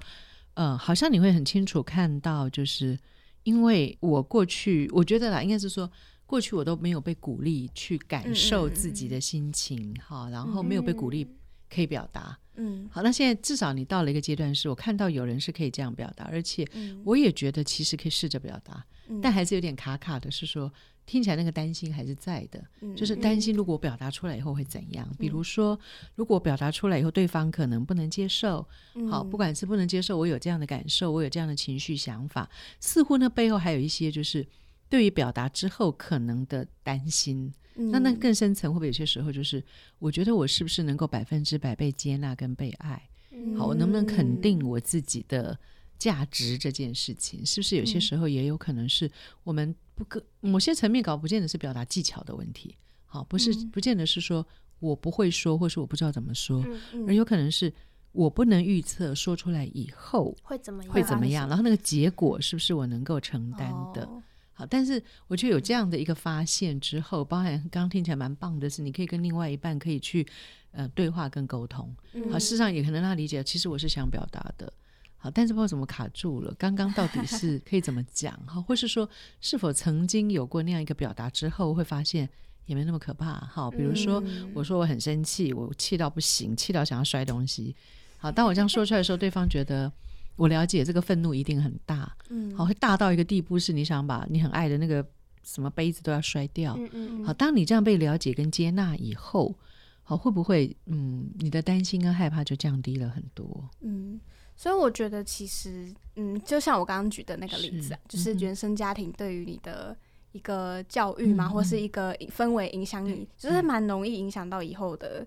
[0.58, 2.98] 嗯、呃，好像你会很清楚看到，就是
[3.44, 5.90] 因为我过去我觉得啦，应该是说
[6.26, 11.28] 过去我都没有被鼓励去感受自己的心情，哈、嗯嗯，然后没有被鼓励
[11.70, 16.68] 可以表达，嗯，好，那现在至少你到了一个阶段，是我看到有人是可以这样表达，而且
[17.04, 20.72] 我也觉得其实可以试着表达，嗯、但还是有点卡卡的，是说。
[21.10, 25.08] 听起来那个担心还是在的，嗯、就是担心如果表达出来以后会怎样？
[25.10, 25.80] 嗯、比如说，
[26.16, 32.50] 如果表达出来以后对方可能不能接受，嗯、好，不管是不能接受，我有这样的感受，我有这样的情绪想法，
[32.82, 34.46] 似乎那背后还有一些就是
[34.90, 37.54] 对于表达之后可能的担心。
[37.76, 39.64] 嗯、那那更深层会不会有些时候就是，
[40.00, 43.02] 我觉得我是不是能够百分之百被接纳跟被爱？
[43.32, 45.58] 嗯、好，我能不能肯定我自己的
[45.98, 47.46] 价值这件事情？
[47.46, 49.12] 是不是有些时候也有可能是
[49.44, 49.76] 我们？
[49.96, 52.76] 不可，某些层面搞不见得是表达技巧的问题，
[53.08, 54.46] 好，不是不见得是说
[54.78, 56.64] 我不会说，或是我不知道怎么说，
[57.08, 57.74] 而有可能是
[58.12, 64.06] 我不能预测说出来以后会怎么样，会怎么样，然后那个结果是不是我能够承担的？
[64.06, 64.22] 哦、
[64.54, 70.28] 好，但是我觉得有这样的一个发现之后，包含刚刚听起来蛮棒的是，你可以跟另外一半可以去
[70.70, 74.72] 呃对话跟沟通，嗯、好，事实上也可能让他理解，其实我是想表达的。
[75.20, 76.54] 好，但是不知道怎么卡住了。
[76.60, 78.34] 刚刚到底是可以怎么讲？
[78.46, 79.10] 哈，或是说
[79.42, 82.30] 是否曾经有过那样一个表达之后，会发现
[82.68, 83.34] 也没那么可怕。
[83.40, 87.76] 哈，比如说我说我很生气，我气到不行，气到想要摔东西。
[88.18, 89.92] 好，当我这样说出来的时候，对方觉得
[90.36, 92.16] 我了解这个愤怒一定很大。
[92.30, 95.04] 嗯，好，会大到一个地步，是你想把你很爱的那个
[95.44, 96.76] 什么杯子都要摔掉。
[96.78, 97.26] 嗯嗯。
[97.26, 99.56] 好，当你这样被了解跟接纳以后，
[100.04, 103.68] 好，会不会嗯，你的担心跟害怕就降低了很多？
[103.82, 104.20] 嗯。
[104.58, 109.96] 所以我觉得，其实，嗯，就像我刚刚举的那个例子啊，是就是原生家庭对于你的
[110.32, 115.26] 一个教育嘛，嗯、或是一个氛围影响你，嗯、就是蛮容易影响到以后的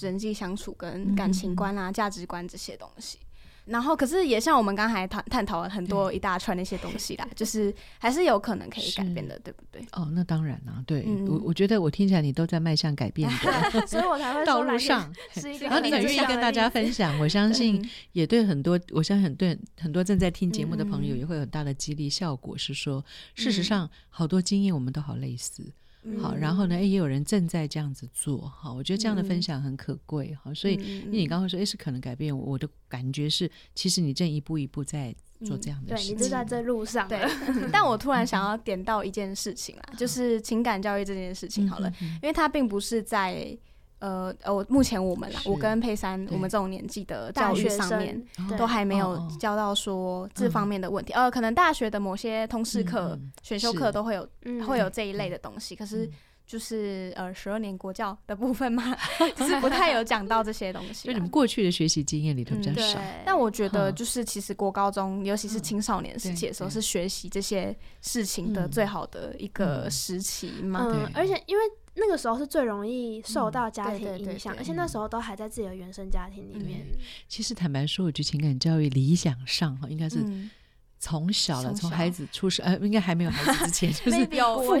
[0.00, 3.18] 人际相处跟感情观啊、价、嗯、值观这些东西。
[3.66, 9.80] 然后，可是也像我们刚才探探讨了很多一大串那些东西啦， 就是还是有可能可以改变的，对不对？
[9.92, 13.30] 哦，那当然啦，对我我觉得我听起来你都在迈向改变
[13.72, 22.56] 的， 所以我才会道路上 是一个，然后你很愿意跟大家分享，我相信也对很多，我相信很对很多正在听节目的朋友也会有很大的激励效果。
[22.58, 25.72] 是说，事实上好多经验我们都好类似。
[26.20, 36.62] 好，然后呢，也有人正在这样子做，哈，我觉得这样的分享很可贵，哈，所以因为你刚刚说，诶，是可能改变我，我的感觉是，其实你正一步一步在做这样的事情，对，你就在这。
[36.62, 37.20] 路上，对。
[37.72, 43.56] 但我突然想要点到一件事情啊，就是情感教育这件事情，好了，因为它并不是在。
[44.02, 48.20] 呃呃，我目前我们啦，我跟佩珊，我们这种年纪的教育上面
[48.58, 51.12] 都还没有教到说这方面的问题。
[51.12, 54.28] 呃，可能大学的某些通识课、选修课都会有
[54.66, 56.10] 会有这一类的东西，可是
[56.44, 58.92] 就是呃十二年国教的部分嘛，
[59.36, 61.06] 就是不太有讲到这些东西。
[61.06, 62.98] 就你们过去的学习经验里头比较少。
[63.24, 70.88] 但我觉得就是其实国高中，尤其是青少年时期的时候，是学习这些事情的最好的一个时期嘛。
[70.90, 71.62] 嗯，而且因为。
[71.94, 76.86] 那个时候是最容易受到家庭影响，而且那时候都还在自己的原生家庭里面。
[77.28, 80.24] 其实坦白说，我觉得情感教育理想上哈，应该是
[81.02, 84.80] 从小了，从孩子出生，呃，应该还没有孩子之前， 就是父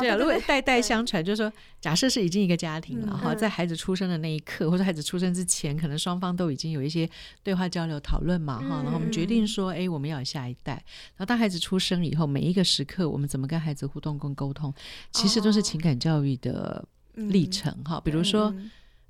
[0.00, 7.08] 对啊，如果代代相传，就是说，假设是已经一个家庭了哈，在孩子出生的那一刻，或者孩子出生之前，可能双方都已经有一些
[7.44, 10.72] 对话交流讨论嘛哈，然后我们决定说，哎，我们要有下一代。
[10.72, 14.74] 然后当孩子出生以后，每一个时刻，我们怎么跟孩子互动跟沟通，
[15.12, 18.00] 其实都是情感教育的历程哈。
[18.04, 18.52] 比如说。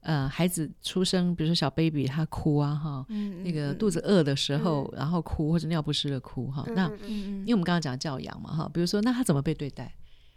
[0.03, 9.95] 呃，孩子出生，比如说小 baby 他哭啊，哈，嗯、那个肚子饿的时候，嗯、然后哭或者尿不湿的哭，哈，嗯、那、嗯、因为我们刚刚讲教养嘛，哈，比如说那他怎么被对待？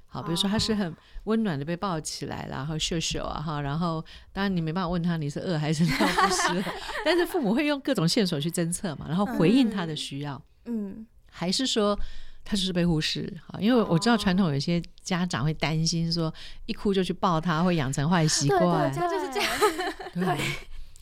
[0.08, 6.64] 好，比如说他是很温暖的被抱起来，然后秀秀啊，哈，然后当然你没办法问他你是饿还是尿不湿，
[7.04, 11.08] 但是父母会用各种线索去侦测嘛，然后回应他的需要，嗯，嗯。
[11.30, 12.00] 还是说。
[12.48, 16.32] 他就是被忽视，好，因为我知道传统有些家长会担心说，
[16.68, 18.94] 一哭就去抱他，会养成坏习惯。
[18.94, 19.52] 对，就是这样。
[20.14, 20.38] 对，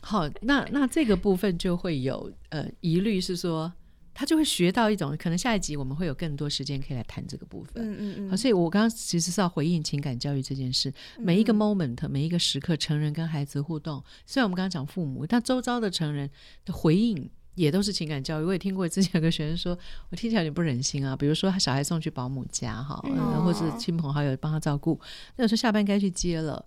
[0.00, 3.70] 好，那那这个部分就会有呃疑虑，是说
[4.14, 7.74] 他就会学到一种，可能下一集我们会有更多时间可以来谈这个部分。
[7.84, 8.30] 嗯嗯嗯。
[8.30, 16.30] 好，所以我刚刚其实是要回应情感教育这件事，每一个 moment，每一个时刻，成人跟孩子互动，虽然我们刚刚讲父母，但周遭的成人
[16.64, 17.30] 的回应。
[17.54, 19.78] 也都是情感教育，我也听过之前有个学生说，
[20.10, 21.16] 我听起来有点不忍心啊。
[21.16, 22.96] 比如说他小孩送去保姆家哈，
[23.44, 25.00] 或者亲朋好友帮他照顾，
[25.36, 26.64] 那有时候下班该去接了，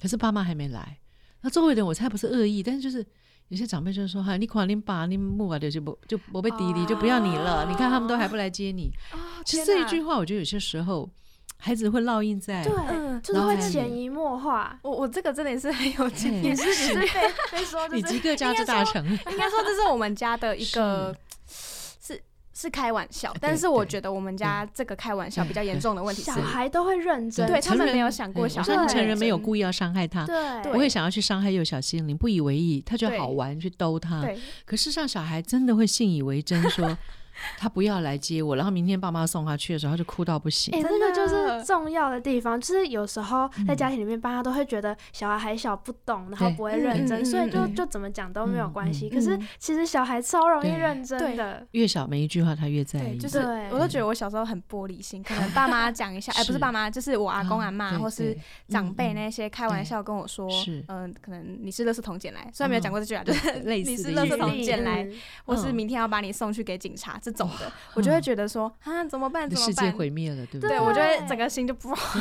[0.00, 0.98] 可是爸妈还没来。
[1.42, 3.04] 那周围的人我猜不是恶意，但是就是
[3.48, 8.90] 有些长辈就是说哈，你快你爸你木啊就不就不被滴滴就不要你了，你看他们都还不来接你。
[9.44, 11.10] 其实这一句话，我觉得有些时候。
[11.60, 12.72] 孩子会烙印在，对，
[13.22, 14.78] 就是会潜移默化。
[14.82, 17.06] 我我这个真的也是很有经验，也是也是被
[17.52, 19.04] 被说，你及各家之大成。
[19.06, 21.14] 应该说这是我们家的一个
[21.46, 22.20] 是。
[22.52, 34.22] 是开玩笑，但是我觉得我们家这个开玩笑比较严重的问题是，小孩都会认真，对他们没有想过小孩，成人没有故意要伤害他，对，不会想要去伤害幼小心灵，不以为意，他就好玩去逗他，
[34.66, 36.98] 可事实上小孩真的会信以为真说。
[37.58, 40.74] 他不要来接我，然后明天爸妈送他去的时候，他就哭到不行。
[40.74, 49.08] 哎、欸，这个就是重要的地方，就是有时候在家庭里面，爸妈都会觉得小孩还小不懂，然后不会认真，所以就就怎么讲都没有关系。
[49.08, 53.18] 可是其实小孩超容易认真的，越小每一句话他越在意。
[53.18, 53.38] 就是
[53.70, 58.36] 我都觉得我小时候很玻璃心，可能 爸妈讲一下，哎，不是爸妈，就是我阿公阿嬷或是
[58.68, 60.48] 长辈那些开玩笑跟我说，
[60.88, 65.08] 嗯，可能你是垃圾桶捡来，虽然没有讲过这句话，就是类似你是垃圾桶捡来，
[65.44, 67.18] 或是明天要把你送去给警察。
[67.30, 69.48] 这种的，我就会觉得说啊，怎么办？
[69.48, 69.74] 怎么办？
[69.74, 70.70] 世界毁灭了，对不对？
[70.70, 72.18] 对，我觉得整个心就不好。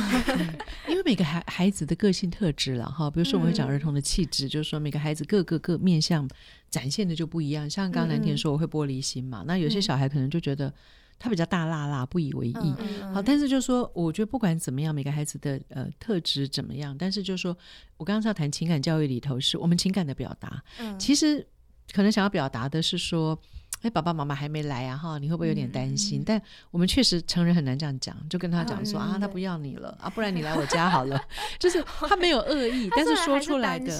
[0.87, 6.27] 因为每个孩孩子的个性特质了哈，比如说我们会讲儿童的气质，就是说每个孩子各个各面向
[6.69, 7.69] 展现的就不一样。
[7.69, 10.73] 像刚刚蓝田说我会玻璃心嘛，那有些小孩可能就觉得
[11.17, 12.75] 他比较大辣辣，不以为意。
[13.13, 17.55] 好，但是就是说，我觉得不管怎么样，每个孩子的呃特质怎么样，但是就是说
[17.97, 20.63] 我刚刚是要谈情感教育里头，是我们情感的表达。
[20.79, 21.45] 嗯其实
[21.91, 23.39] 可能想要表达的是说。
[23.81, 26.21] 哎，爸爸妈妈还没来啊，哈，你会不会有点担心？
[26.21, 31.19] 嗯、但我们确实成人很难这样讲，就跟他讲说、嗯、啊，他不要你了啊，不然你来我家好了。
[31.59, 33.91] 就是他没有恶意，但是说出来的，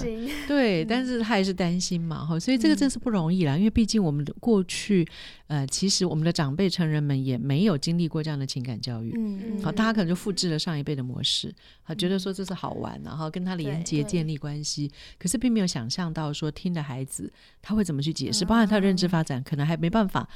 [0.46, 5.06] 对，但是他还是担心嘛，哈，所以这个真是不容易啦，因为毕竟我们的过去。
[5.50, 14.88] 呃，其实我们的长辈成人们也没有经历过这样的情感教育，嗯嗯，好，大家可能就复制了上一辈的模式，好，觉得说这是好玩，然后跟他连接建立关系，
[15.18, 20.28] 可是并没有想象到说听的孩子他会怎么去解释，包含他认知发展可能还没办法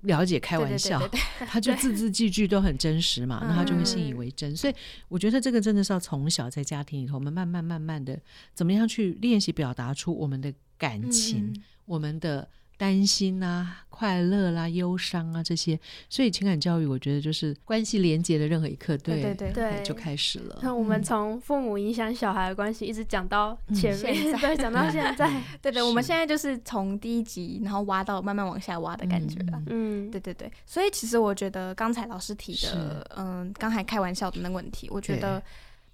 [0.00, 0.98] 了解开玩笑，
[1.46, 4.74] 他就字字句句都很真实嘛，那他就会信以为真，所以
[5.08, 8.18] 我觉得这个真的是要从小在家庭里头，我们慢慢慢慢的
[8.54, 12.48] 怎么样去练习表达出我们的感情，我们的。
[12.78, 20.60] 担心啊，快乐啦、啊，忧伤啊，这些，所以情感教育，我觉得就是关系连接的任何一刻，对对对，对就开始了。
[20.62, 29.60] 那我们从父母影响小孩的关系，一直讲到前面，嗯、对，讲到现在，对对，我们现在就是从第一集，然后挖到慢慢往下挖的感觉了。
[29.66, 35.42] 嗯，对对对，所以其实我觉得刚才老师提的，嗯，刚才开玩笑的那个问题，我觉得。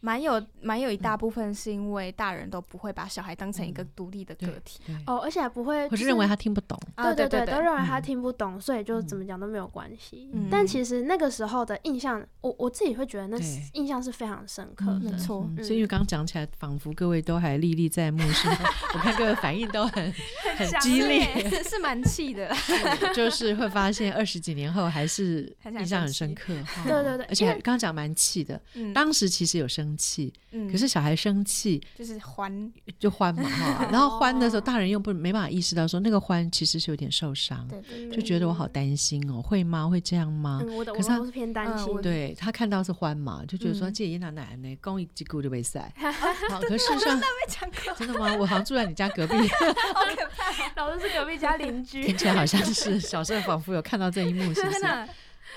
[0.05, 10.29] 蛮有蛮有一大部分是因为大人都不会把小孩当成一个独立的个体哦，而且还不会，我是认为他听不懂，对对对，都认为他听不懂，所以就怎么讲都没有关系。
[10.51, 13.39] 但其实那个时候的印象，我我自己会觉得那
[13.73, 15.49] 印象是非常深刻的，没错。
[15.63, 18.59] 所以刚刚讲起来，仿佛各位都还历历在目，是吗？
[18.93, 20.13] 我看各位反应都很
[20.59, 22.55] 很激烈，是是蛮气 的，
[23.15, 26.53] 就是会发现二十几年后还是印象很深刻。
[26.85, 28.61] 对对对，而且刚刚讲蛮气的，
[28.93, 29.94] 当时其实有生。
[29.97, 30.33] 气，
[30.71, 33.89] 可是小孩生气就是欢，就欢嘛哈。
[33.93, 37.69] 然后欢的时候，大人又不没办法意识到说那个欢其实是有点受伤，
[38.13, 39.89] 就觉得我好担心哦，会吗？
[39.89, 40.63] 会这样吗？
[40.87, 45.81] 可是他是偏担心，对他看到是欢嘛，就觉得说这爷爷奶奶公益机构就被塞。
[46.51, 46.99] 好，可是上
[47.97, 48.35] 真的吗？
[48.37, 54.81] 我好像住在你家隔壁，好可怕，老师是隔壁家邻居，听起来好像是小时候仿佛有看到这一幕，是不是？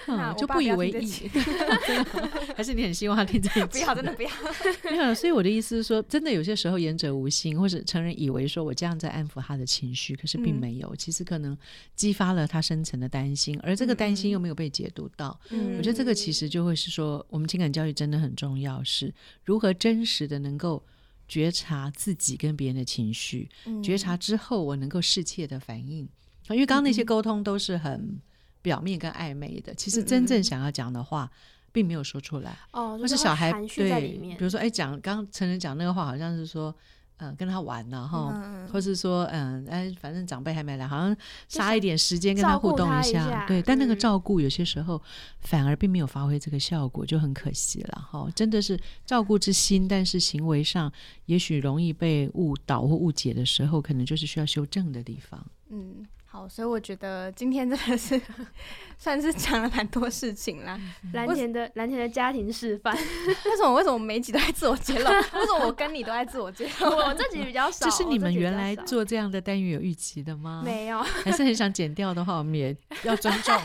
[0.06, 1.30] 嗯，就不以为意，
[2.56, 3.80] 还是你很希望他听这一集？
[3.80, 4.30] 不要，真的不要。
[4.90, 11.58] 没有，所以我的意思是说，真的有些时候言者无心，或者成人以为说我这样在安抚他的情绪，可是并没有，其实可能
[11.96, 15.38] 激发了他深层的担心，而这个担心又没有被解读到。
[15.50, 20.82] 我觉得这个其实就会是说，我们情感教育真的很重要，是如何真实的能够
[21.28, 23.50] 觉察自己跟别人的情绪，
[23.84, 26.08] 觉察之后我能够适切的反应。
[26.50, 28.20] 因为刚刚那些沟通都是很。
[28.68, 31.32] 表面跟暧昧的，其实真正想要讲的话，
[31.72, 32.54] 并没有说出来。
[32.74, 36.76] 哦，或是小孩对，比如说，哎，讲刚成人讲那个话，好像是说，
[37.20, 41.16] 嗯，跟他玩呢，哈，嗯、或是说，嗯，哎，反正长辈还没来，好像
[41.48, 43.62] 杀一点时间跟他互动一下，一下对。
[43.62, 45.02] 但那个照顾有些时候
[45.40, 48.28] 反而并没有发挥这个效果，就很可惜了，哈。
[48.36, 50.92] 真的是照顾之心，但是行为上
[51.28, 55.42] 也许容易被误导或误解的时候，可能就是需要修正的地方。
[55.70, 56.06] 嗯。
[56.38, 58.22] 好，所以我觉得今天真的是
[58.96, 60.80] 算是讲了蛮多事情啦。
[61.14, 62.94] 蓝田的蓝田的家庭示范，
[63.46, 65.10] 为什么为什么每集都在自我揭露？
[65.10, 66.90] 为什么我跟你都在自我揭露？
[66.96, 67.90] 我这集比较少。
[67.90, 70.62] 这是你们原来做这样的单元有预期的吗？
[70.64, 73.60] 没有， 还是很想剪掉的话，我们也要尊重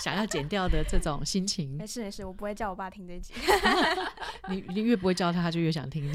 [0.00, 1.76] 想要剪掉的这种心情。
[1.76, 3.32] 没事没事，我不会叫我爸听这集。
[4.48, 6.10] 你你越不会叫他，他就越想听。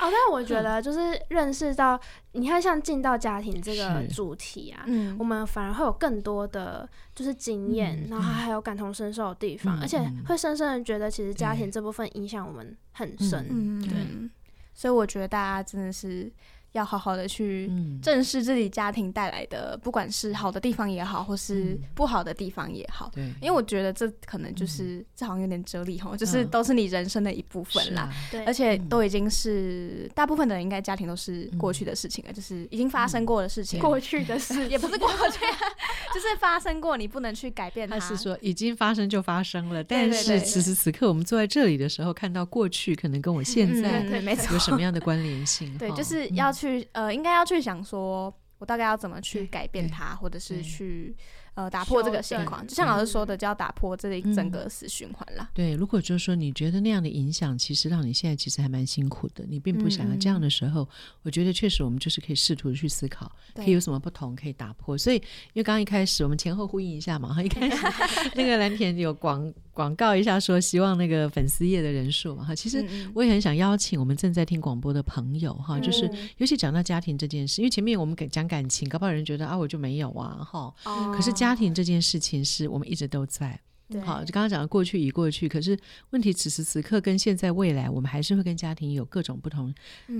[0.00, 1.94] 哦，但我觉得就是认识到，
[2.32, 13.46] 嗯、你看像进到家庭这个主题啊，嗯、我们反而会有更多的就是经验，嗯、然后还有感同身受的地方，嗯、而且会深深的觉得，其实家庭这部分影响我们很深。
[13.50, 14.30] 嗯，对。
[14.72, 16.32] 所以我觉得大家真的是
[16.72, 17.68] 要好好的去
[18.00, 23.10] 正视自己家庭带来的，不管是好的地方也好，或是不好的地方也好。
[23.12, 28.08] 对，因为我觉得这可能就是这好像有点哲理哈，就是都是你人生的一部分啦。
[28.30, 33.80] 对，而且都已经是大部分的人应该家庭都是过去的事情了，就是已经发生过的事情。
[33.80, 35.40] 过去的事 也不是过去，
[36.14, 37.98] 就是发生过，你不能去改变它。
[37.98, 44.04] 他是说已经发生就发生了，但是此时此刻我们坐在这里的时候，看到过去可能跟我现在
[44.52, 45.76] 有什么样的关联性？
[45.76, 46.54] 对，就是要。
[46.60, 51.16] 去呃，应该要去想说，我大概要怎么去改变它，或者是去。
[51.54, 55.50] 呃，打破这个现况，就像老师说的，就要打破这一整个死循环了。
[55.52, 60.88] 对，如果就是说你觉得那样的影响，其实让你现在其实还蛮辛苦的，你并不想要这样的时候，
[61.22, 64.96] 我觉得确实我们就是可以试图去思考，可以有什么不同可以打破。
[64.96, 67.76] 所以，因为刚刚一开始我们前后呼应一下嘛，哈，一开始
[68.36, 80.72] 那个蓝田有广广告一下说，希望那个粉丝页的人数嘛，哈，其实我也很想邀请我们正在听广播的朋友，哈，就是尤其讲到家庭这件事，因为前面我们讲感情，搞不好有人觉得啊，我就没有啊，哈，
[81.12, 81.30] 可是。
[81.40, 83.58] 家庭这件事情是我们一直都在。
[83.90, 84.00] 对。
[84.02, 85.78] 好，就刚刚讲的过去已过去，可是
[86.10, 89.74] 问题此时此刻跟现在未来，我们还是会跟家庭有各种不同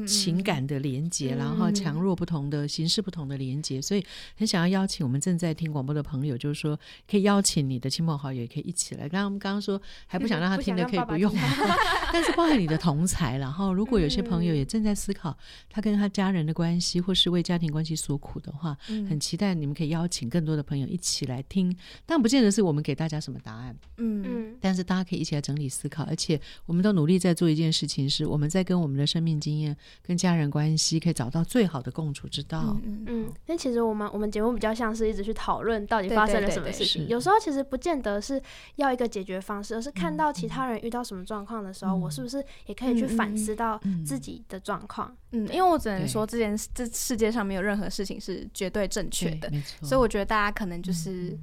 [0.07, 4.05] 情感的连接，嗯、然后强弱不同的形式不同的连接，所以
[4.37, 9.03] 很想要邀请我们正在听广播的朋友，就是说可以邀请你的亲朋好友也可以一起来。
[9.03, 11.33] 刚刚我们刚刚说还不想让他听的可以不用，
[12.13, 15.37] 但是包含你的同才，然后如果有些朋友也正在思考
[15.69, 18.77] 他跟他家人的关系，或是为家庭关系所苦的话，
[19.09, 23.60] 很期待你们可以邀请更多的朋友一起来听，但不见得是我们给大家什么答案。
[23.97, 24.23] 嗯。
[24.23, 32.77] 嗯，但是大家可以一起来整理思考，而且我们都努力在做一件事情，是我们在跟我们的生命经验、跟家人关系，可以找到最好的共处之道。
[32.85, 38.41] 嗯嗯，但其实我们我们节目比较像是一直去讨论到底发生了什么事情，有时候其实不见得是
[38.77, 45.15] 要一个解决方式，而是看到其他人遇到什么状况的时候，我是不是也可以去反思到自己的状况？
[45.33, 49.87] 嗯，因为我只能说，这件这世界上没有任何事情是绝对正确的，没错。
[49.87, 51.39] 所以我觉得大家可能就是。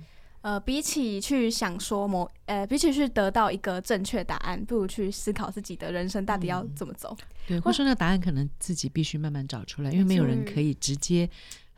[0.48, 7.14] 呃，比起去想说某，呃，比起去得到一个正确答案，不如去思考自己的人生到底要怎么走。
[7.20, 11.30] 嗯、对，或者说那个答案可能自己必须慢慢找出来，因为没有人可以直接。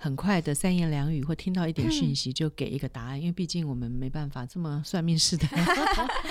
[0.01, 5.45] 很快的三言两语或听到一点讯息就给一个答案，嗯、因为毕竟我们没办法这么算命似的，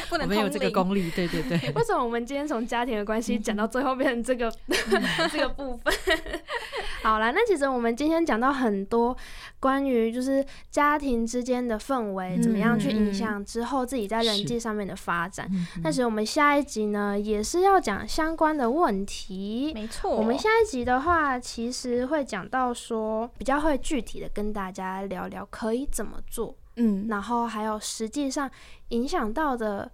[0.09, 1.11] 不能没有这个功力。
[1.11, 1.59] 对对对。
[1.77, 5.93] 为什么我们今天从家庭的关系讲到最后变成这个、嗯、 这个部分？
[7.05, 9.15] 好了，那其实我们今天讲到很多
[9.61, 15.47] 关于就是家庭之间的氛围怎么样去影响之后自己在人际上面的发展。
[15.83, 19.73] 那其实我们下一集呢也是要讲相关的问题。
[19.75, 23.58] 没错，我们下一集的话其实会讲到说比较。
[23.61, 28.51] 会具体的跟大家聊聊可以怎么做，嗯，然后还有实际上
[28.89, 29.91] 影响到的。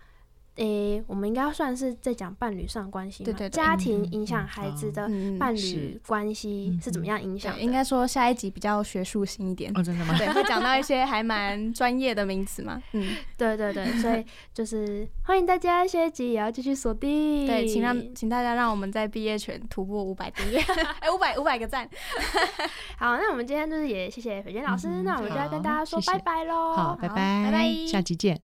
[0.57, 3.27] 诶，我们应该算是在讲伴侣上的关系嘛？
[3.27, 7.59] 对对对，家庭影响孩子的伴侣关系是怎么样影响？
[7.61, 9.73] 应该说下一集比较学术性一点。
[9.75, 10.15] 哦，真的吗？
[10.17, 12.81] 对，会讲到一些还蛮专业的名词嘛。
[12.93, 17.47] 嗯，对对对，所以就是欢迎大家下一集也要继续锁定。
[17.47, 20.61] 对，请让请大家让我们在毕业前突破五百订阅，
[21.01, 21.89] 哎，五百五百个赞。
[22.97, 26.75] 好，那我们今天就是也谢谢斐娟老师，那我们就要跟大家说拜拜喽。
[26.75, 28.41] 好，拜拜，拜拜，下集见。